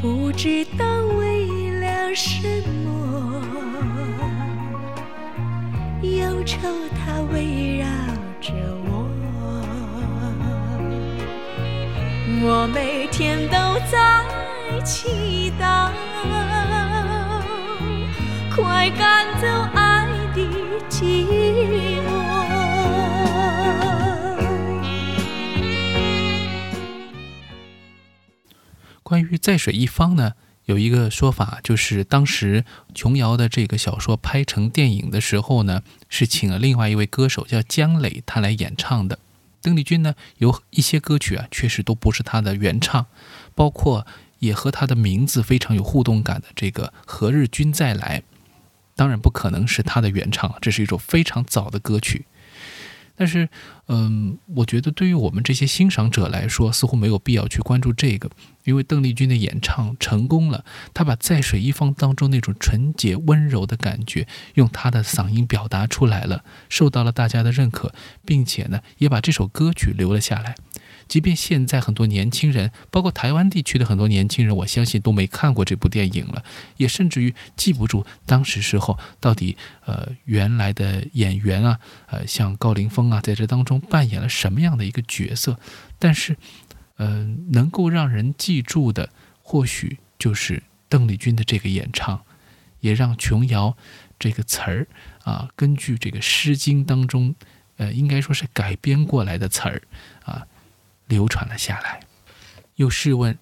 [0.03, 0.85] 不知道
[1.17, 1.87] 为了
[2.17, 2.43] 什
[2.85, 2.89] 么，
[6.03, 6.59] 忧愁
[6.97, 7.87] 它围绕
[8.41, 8.53] 着
[8.91, 8.93] 我。
[12.41, 13.57] 我每天都
[13.91, 14.25] 在
[14.85, 15.91] 祈祷，
[18.61, 20.43] 快赶走爱的
[20.91, 21.25] 寂
[22.03, 22.09] 寞。
[29.05, 30.33] 关于在水一方呢，
[30.65, 39.21] 有一个说法，就是当时琼瑶的这个小说拍成电影的时候呢，是请了另外一位歌手叫姜磊，他来演唱的。
[39.63, 43.07] 邓丽君呢，有一些歌曲啊，确实都不是她的原唱，
[43.55, 44.05] 包括
[44.41, 48.21] 也和她的名字非常有互动感的这个《何日君再来》，
[48.99, 52.27] 当然不可能是他的原唱了，这是一首非常早的歌曲。
[53.15, 53.49] 但是，
[53.87, 58.29] 嗯，我觉得对于我们这些欣赏者来说，似乎没有必要去关注这个，
[58.65, 67.93] 因为邓丽君的演唱成功了，她把在水一方当中那种纯洁温柔的感觉，用她的嗓音表达出来了，受到了大家的认可，
[68.25, 70.57] 并且呢，也把这首歌曲留了下来。
[71.09, 76.45] 即便现在很多年轻人，包括台湾地区的很多年轻人，我相信都没看过这部电影了，
[76.77, 79.57] 也甚至于记不住当时时候到底
[79.87, 85.59] 呃原来的演员啊，呃像高凌风啊，在这当中扮演了什么样的一个角色。
[85.99, 86.37] 但是，
[86.99, 89.11] 嗯，能够让人记住的，
[89.43, 92.23] 或许就是邓丽君的这个演唱，
[92.81, 93.77] 也让琼瑶
[94.19, 94.87] 这个词儿
[95.25, 97.35] 啊，根据这个《诗经》当中，
[97.79, 99.83] 呃，应该说是改编过来的词儿。
[101.09, 102.01] 流传了下来。
[102.77, 103.37] 又试问，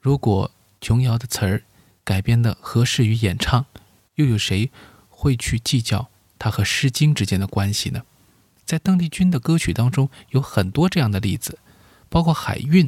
[0.00, 1.62] 如果琼瑶的词儿
[2.04, 3.66] 改编的合适于演唱，
[4.14, 4.70] 又有谁
[5.08, 6.08] 会去计较
[6.38, 8.02] 它和《诗经》之间的关系呢？
[8.64, 11.58] 在邓丽君的歌曲当中有很多这样的例子，
[12.08, 12.86] 包括《海韵》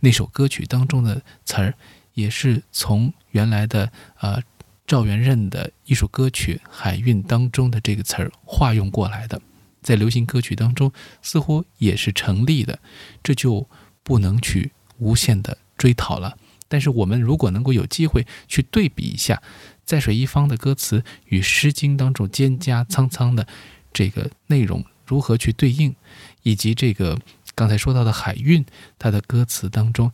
[0.00, 1.74] 那首歌曲当中的词儿，
[2.14, 4.42] 也是从原来的呃
[4.86, 9.40] 赵元任的一首歌曲《海韵》当中的这个词儿化用过来的。
[9.86, 12.80] 在流行歌曲当中，似乎也是成立的，
[13.22, 13.68] 这就
[14.02, 16.36] 不能去无限的追讨了。
[16.66, 19.40] 但是，我们如果能够有机会去对比一下，
[19.84, 23.46] 在水一方的歌词与《诗经》当中蒹葭苍苍的
[23.92, 25.94] 这个内容如何去对应，
[26.42, 27.16] 以及这个
[27.54, 28.64] 刚才说到的《海韵》
[28.98, 30.10] 它的歌词当中，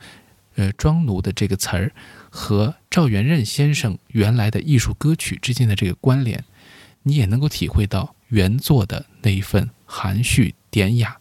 [0.56, 1.92] 呃，庄奴的这个词儿
[2.28, 6.44] 和赵元任先生原来的艺术歌曲之间的这个关联，
[7.02, 8.14] 你也能够体会到。
[8.32, 11.14] 原作的那一份含蓄、典雅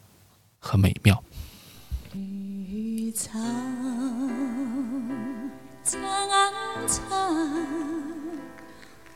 [0.60, 1.22] 和美妙。
[2.14, 3.38] 绿草
[5.84, 6.00] 苍
[6.88, 7.02] 苍，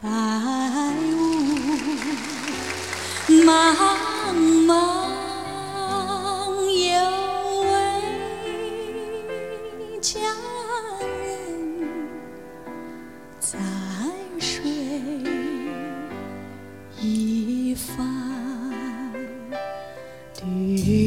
[0.01, 0.09] 白
[1.13, 1.22] 雾
[3.45, 5.05] 茫茫。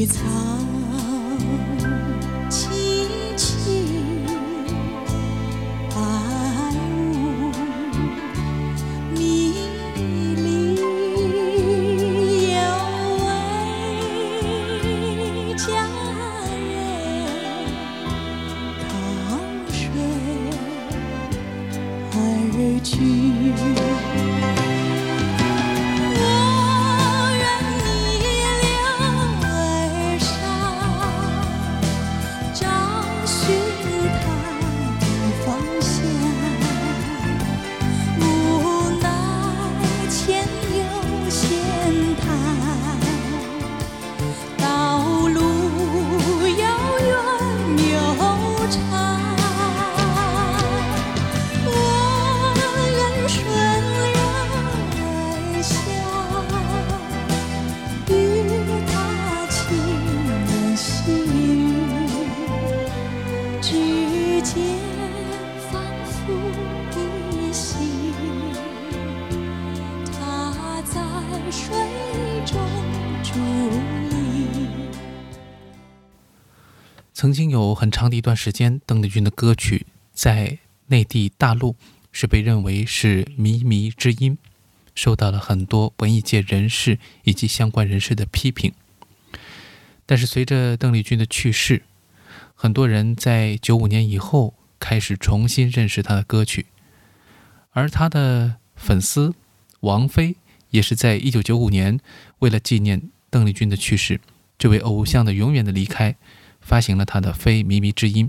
[0.05, 0.48] 藏。
[77.49, 81.75] 经有很长的一段时间，邓丽君的歌曲在内地大陆
[82.11, 84.37] 是被认为是靡靡之音，
[84.93, 88.71] 受到了很多文艺界人士以及相关人士的批评。
[90.05, 91.81] 但是随着邓丽君的去世，
[92.53, 96.67] 很多人在九五年以后开始重新认识她的歌曲，
[97.71, 99.33] 而她的粉丝
[99.79, 100.35] 王菲
[100.69, 101.99] 也是在一九九五年
[102.39, 104.21] 为了纪念邓丽君的去世，
[104.59, 106.15] 这位偶像的永远的离开。
[106.69, 108.27] 发行了他的《非靡靡之音》，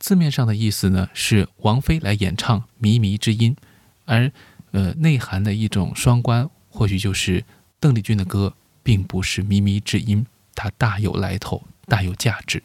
[0.00, 3.54] 字面上的意思呢是王菲来演唱靡靡之音，
[4.06, 4.32] 而
[4.72, 7.44] 呃内涵的一种双关，或许就是
[7.78, 12.60] 邓丽君的歌并不是靡靡之音，它大有来头，大有价值。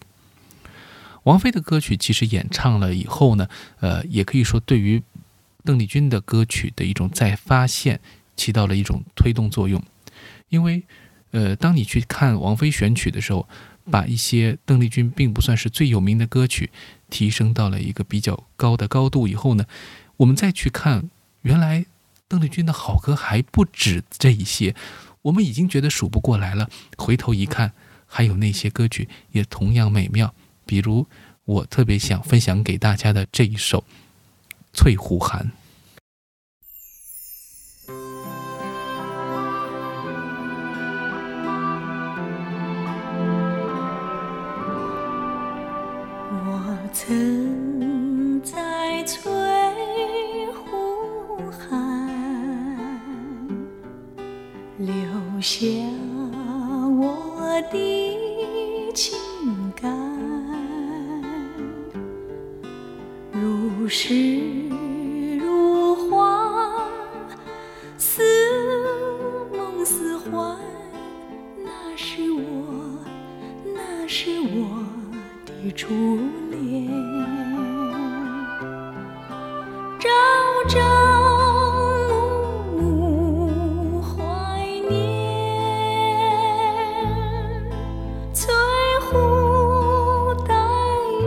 [1.26, 3.48] 王菲的歌曲其实演唱了以后呢，
[3.82, 5.04] 呃，也可以说对于
[5.64, 8.00] 邓丽君的歌曲的一种再发现
[8.36, 9.80] 起到了一种推动作用，
[10.50, 10.82] 因为
[11.30, 13.48] 呃，当你去看王菲选曲的时候。
[13.90, 16.72] 把一些邓丽君并不算是最有名的歌曲
[17.10, 19.66] 提升到了一个比较高的高度以后呢，
[20.18, 21.10] 我们再去看，
[21.44, 21.86] 原来
[22.28, 24.76] 邓丽君的好歌还不止这一些，
[25.24, 26.70] 我们已经觉得数不过来了。
[26.98, 27.74] 回头一看，
[28.08, 30.34] 还有那些歌曲也同样美妙，
[30.66, 31.06] 比如
[31.46, 33.80] 我特别想分享给大家的这一首
[34.74, 35.46] 《翠湖寒》。
[47.08, 49.32] 曾在翠
[50.56, 52.10] 湖畔
[54.80, 54.90] 留
[55.40, 55.68] 下
[57.00, 59.20] 我的情
[59.80, 59.94] 感
[63.32, 64.68] 如诗
[65.38, 66.90] 如画
[68.00, 68.24] 似
[69.56, 70.58] 梦似幻
[71.64, 73.00] 那是我
[73.76, 74.85] 那是我
[75.72, 75.88] 初
[76.52, 76.88] 恋。
[80.00, 80.10] 朝
[80.70, 80.78] 朝
[82.78, 84.14] 暮暮怀
[84.90, 84.94] 念，
[88.34, 88.54] 翠
[89.10, 89.12] 湖
[90.48, 90.54] 带
[91.22, 91.24] 雨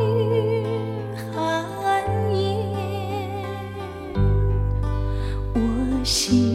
[1.34, 1.36] 寒
[2.32, 2.36] 烟。
[5.54, 5.56] 我
[6.04, 6.47] 心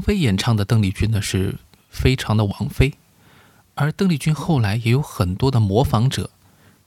[0.00, 1.56] 王菲演唱的邓丽君呢是
[1.90, 2.94] 非常的王菲，
[3.74, 6.30] 而邓丽君后来也有很多的模仿者，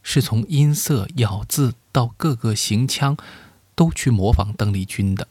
[0.01, 3.15] 是从音色、咬字到各个行腔，
[3.75, 5.27] 都去模仿邓丽君的。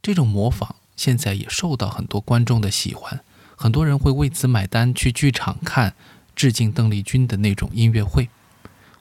[0.00, 3.24] 这种模仿现在也受到很多观众的喜欢，
[3.56, 5.96] 很多人会为此买单去剧场看
[6.36, 8.28] 致敬邓丽君的那种音乐会。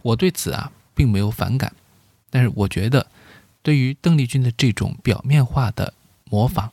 [0.01, 1.71] 我对此啊并没有反感，
[2.31, 3.05] 但是我觉得
[3.61, 5.93] 对于邓丽君的这种表面化的
[6.25, 6.71] 模仿，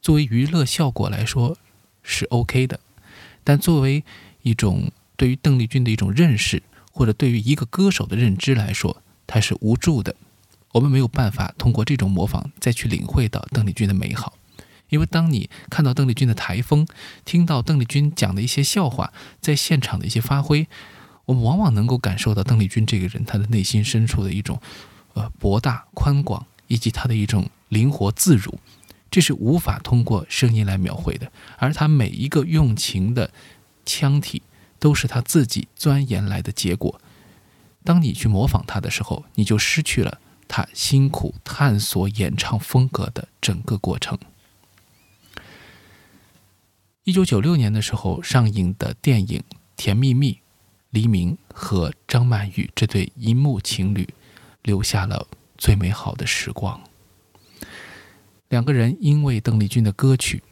[0.00, 1.56] 作为娱乐效果来说
[2.02, 2.80] 是 OK 的，
[3.44, 4.04] 但作为
[4.42, 10.14] 一种对于邓丽君的一种认识，或者对于一个歌手的认知来说，它是无助的。
[10.72, 14.34] 我们没有办法通过这种模仿再去领会到邓丽君的美好，
[14.90, 16.86] 因为当你看到邓丽君的台风，
[17.24, 20.68] 听到邓丽君讲的一些笑话，在现场的一些发挥，
[21.24, 24.60] 我们往往能够感受到邓丽君这个人她的内心深处的一种
[25.14, 28.58] 呃博大宽广，以及她的一种灵活自如，
[29.10, 31.30] 这是无法通过声音来描绘的。
[31.56, 33.30] 而他每一个用情的
[33.84, 34.42] 腔体，
[34.78, 37.00] 都是他自己钻研来的结果。
[37.84, 44.18] 当你去模仿他的时候，你就失去了他辛苦探索演唱风格的整个过程。
[47.04, 49.38] 一九九六年的时候上映的电影
[49.76, 50.32] 《甜蜜蜜》，
[50.90, 54.06] 黎明和张曼玉这对银幕情侣
[54.62, 56.78] 留下了最美好的时光。
[58.48, 60.42] 两个人因为邓丽君的歌曲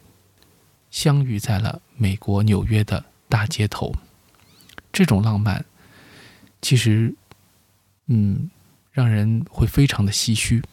[0.91, 3.93] 相遇在了美国纽约的大街头，
[4.91, 5.65] 这种浪漫
[6.61, 7.13] 其实，
[8.05, 8.49] 嗯，
[8.91, 10.63] 让人会非常的唏嘘。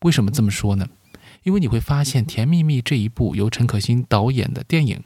[0.00, 0.88] 为什么这么说呢？
[1.42, 5.02] 因为你会发现，《甜蜜蜜》这一部由陈可辛导演的电影，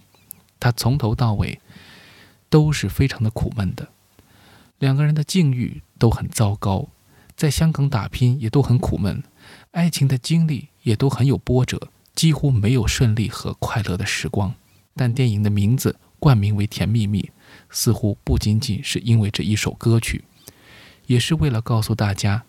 [0.59, 1.61] 它从头到尾
[2.49, 3.89] 都是非常的苦闷的。
[4.79, 6.89] 两个人的境遇都很糟糕，
[7.37, 9.22] 在香港打拼也都很苦闷，
[9.72, 14.55] 爱情的经历也都很有波折，几乎没有顺利和快乐的时光。
[14.95, 17.20] 但电影的名字冠名为《甜蜜蜜》，
[17.68, 20.22] 似乎不仅仅是因为这一首歌曲，
[21.07, 22.45] 也是为了告诉大家，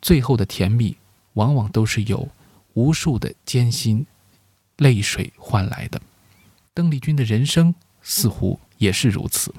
[0.00, 0.96] 最后的甜蜜
[1.34, 2.28] 往往都是由
[2.72, 4.06] 无数的艰辛、
[4.78, 6.00] 泪水换来的。
[6.72, 9.54] 邓丽君的人生似乎也是如此。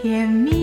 [0.00, 0.57] 甜蜜。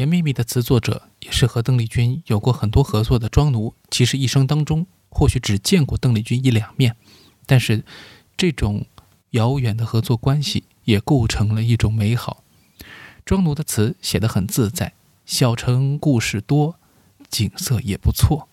[0.00, 6.96] 甜蜜蜜》的词作者也是和邓丽君有过很多合作的庄奴，其实一生当中或许只见过邓丽君一两面，
[7.44, 7.84] 但是
[8.34, 8.86] 这种
[9.32, 12.42] 遥远的合作关系也构成了一种美好。
[13.26, 14.94] 庄奴的词写得很自在，
[15.26, 16.76] 小城故事多，
[17.28, 18.48] 景色也不错。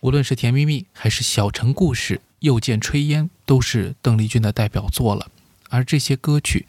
[0.00, 5.30] 无论是《甜蜜蜜》还是《小城故事》，又见炊烟，都是邓丽君的代表作了。
[5.70, 6.66] 而这些歌曲，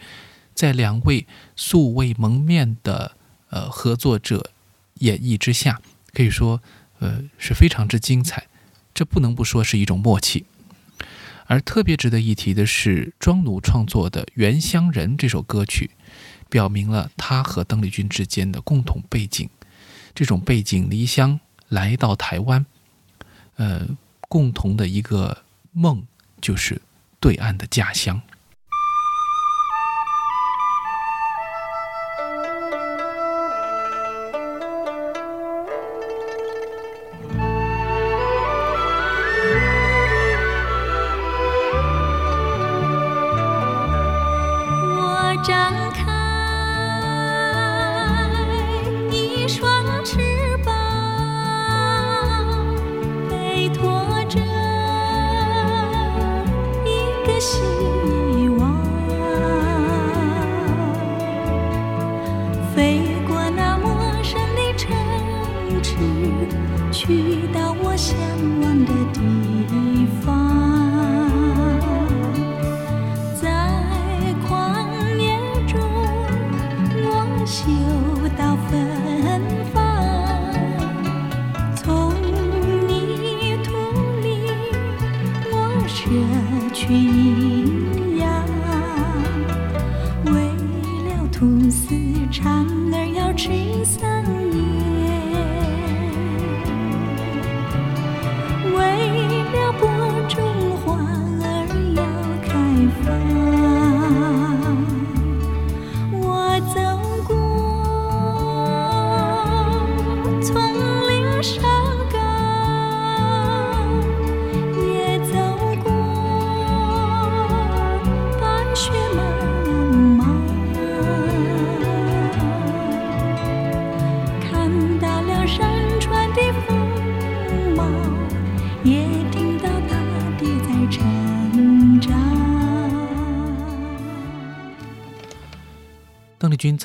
[0.53, 1.25] 在两位
[1.55, 3.16] 素未谋面的
[3.49, 4.51] 呃合作者
[4.95, 5.81] 演绎之下，
[6.13, 6.61] 可以说
[6.99, 8.47] 呃是非常之精彩。
[8.93, 10.45] 这不能不说是一种默契。
[11.45, 15.91] 而特别值得一提的是，庄奴创作的《原乡人》这首歌曲。
[16.49, 19.49] 表明了他和邓丽君之间的共同背景，
[20.15, 21.37] 这种背井离乡
[21.67, 22.65] 来到台湾，
[23.57, 23.85] 呃，
[24.29, 25.43] 共同的一个
[25.73, 26.07] 梦
[26.39, 26.81] 就是
[27.19, 28.21] 对岸的家乡。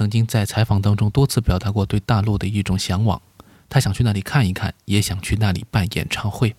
[0.02, 3.22] 曾经在采访当中多次表达过对大陆的一种向往，
[3.68, 6.56] 他想去那里看一看，也想去那里办演唱会。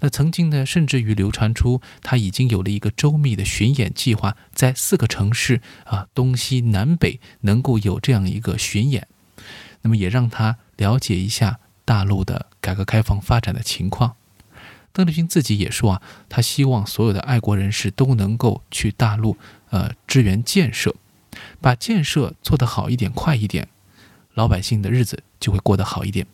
[0.00, 9.06] 那曾经呢，甚至于流传出他已经有了一个周密的巡演计划，在四个城市啊，东西南北能够有这样一个巡演，
[9.82, 14.16] 那么也让他了解一下大陆的改革开放发展的情况。
[14.92, 19.36] 邓丽君自己也说啊，他希望所有的爱国人士都能够去大陆
[19.70, 20.96] 呃支援建设。
[21.64, 23.66] 把建设做得好一点、快一点，
[24.34, 26.26] 老百姓的日子就会过得好一点。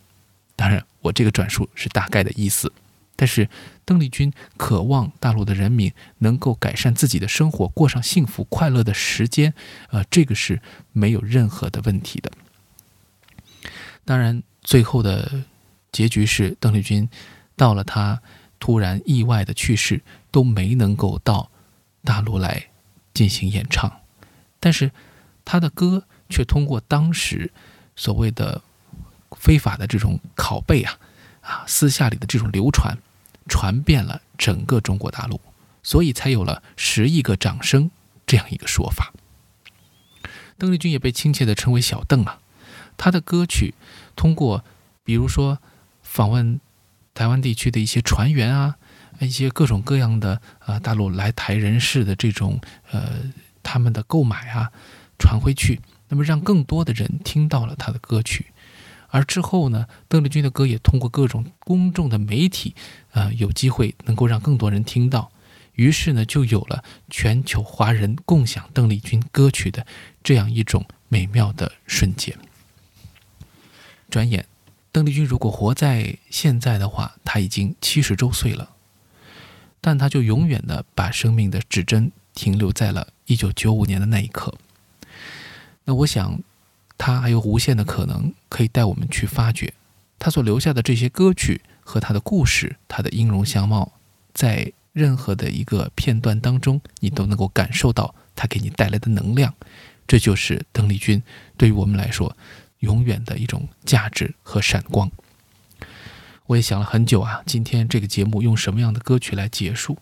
[0.57, 2.73] 当然，我这个转述是大概的意思。
[3.15, 3.47] 但是，
[3.85, 9.53] 邓丽君渴望大陆的人民能够改善自己的生活，过上幸福快乐的时间，
[9.91, 10.61] 呃，这个是
[10.91, 12.29] 没有任何的问题的。
[14.03, 15.45] 当然，最后的
[15.93, 17.07] 结局是邓丽君
[17.55, 18.21] 到了她
[18.59, 21.49] 突然意外的去世，都没能够到
[22.03, 22.65] 大陆来
[23.13, 23.89] 进行演唱。
[24.59, 24.91] 但是，
[25.43, 27.51] 他的歌却通过当时
[27.95, 28.61] 所谓的
[29.31, 30.97] 非法的这种拷贝啊，
[31.41, 32.97] 啊，私下里的这种流传，
[33.47, 35.41] 传遍了整个中国大陆，
[35.83, 37.89] 所以才有了十亿个掌声
[38.25, 39.11] 这样一个说法。
[40.57, 42.39] 邓丽君也被亲切地称为小邓啊。
[42.95, 43.73] 他的歌曲
[44.15, 44.63] 通过，
[45.03, 45.57] 比如说
[46.03, 46.61] 访问
[47.13, 48.75] 台湾地区的一些船员啊，
[49.19, 52.61] 一些各种各样的啊大陆来台人士的这种
[52.91, 53.31] 呃。
[53.63, 54.71] 他们的购买啊，
[55.21, 58.47] 传回去，那么让更多的人听到了他的歌曲，
[59.09, 62.73] 而之后呢，邓丽君的歌也通过各种公众的媒体，
[63.11, 65.31] 啊，有机会能够让更多人听到，
[65.73, 69.85] 于是呢，就有了全球华人共享邓丽君歌曲的
[70.23, 72.35] 这样一种美妙的瞬间。
[74.09, 74.45] 转眼，
[74.91, 78.71] 邓丽君如果活在现在的话，她已经七十周岁了，
[79.79, 82.11] 但她就永远的把生命的指针。
[82.33, 84.53] 停留在了一九九五年的那一刻。
[85.91, 86.41] 那我想，
[86.97, 89.73] 他还有无限的可能可以带我们去发掘
[90.17, 93.91] 他所留下的这些歌曲和他的故事，他的音容相貌，
[94.33, 99.53] 在任何的一个片段当中，你都能够感受到他给你带来的能量。
[100.07, 101.21] 这就是邓丽君
[101.57, 102.37] 对于我们来说
[102.79, 105.11] 永远的一种价值和闪光。
[106.45, 109.97] 我也想了很久啊，今天这个节目用什么样的歌曲来结束？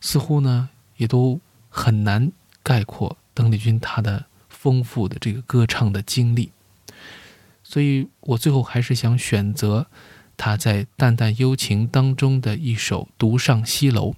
[0.00, 0.68] 似乎呢，
[0.98, 2.30] 也都很难
[2.62, 4.26] 概括邓丽君她的
[4.64, 6.50] 丰富的这个歌唱的经历。
[7.62, 9.88] 所以我最后还是想选择
[10.38, 14.12] 他在《淡淡幽情》当中的一首《独上西楼》。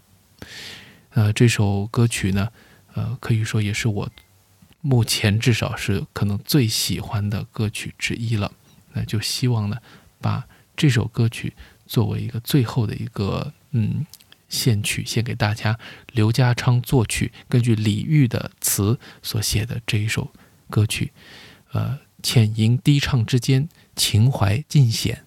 [1.11, 2.51] 呃，这首歌曲呢，
[2.95, 4.09] 呃，可以说也是我
[4.83, 8.53] 目前至少是可能最喜欢的歌曲之一了。
[8.93, 9.79] 那就希望呢，
[10.21, 11.55] 把这首歌曲
[11.87, 14.07] 作为一个最后的一个嗯
[14.49, 15.79] 献曲，献给大家。
[16.13, 20.31] 刘家昌作曲，根据李煜的词所写的这一首
[20.71, 21.13] 歌曲，
[21.73, 25.25] 呃，浅吟低唱之间，情怀尽显。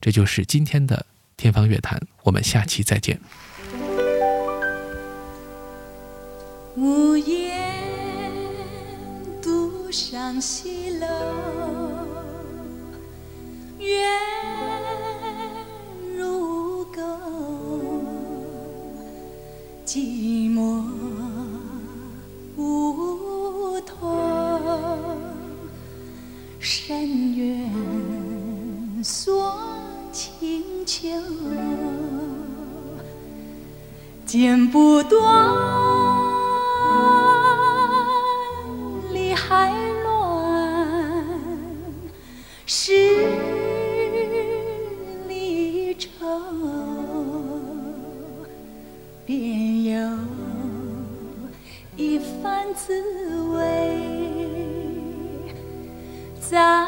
[0.00, 1.06] 这就是今天的
[1.36, 3.20] 天方乐坛，我们下期再见。
[6.76, 7.74] 无言
[9.42, 11.06] 独上西楼，
[13.80, 14.06] 月
[19.88, 20.82] 寂寞
[22.58, 23.96] 梧桐，
[26.60, 27.70] 深院
[29.02, 29.58] 锁
[30.12, 31.08] 清秋，
[34.26, 35.56] 剪不断。
[39.14, 39.72] 理还
[40.02, 41.24] 乱，
[42.66, 42.92] 是
[45.26, 46.08] 离愁，
[49.24, 49.67] 便有一
[52.42, 52.94] 番滋
[53.52, 53.58] 味
[56.40, 56.87] 在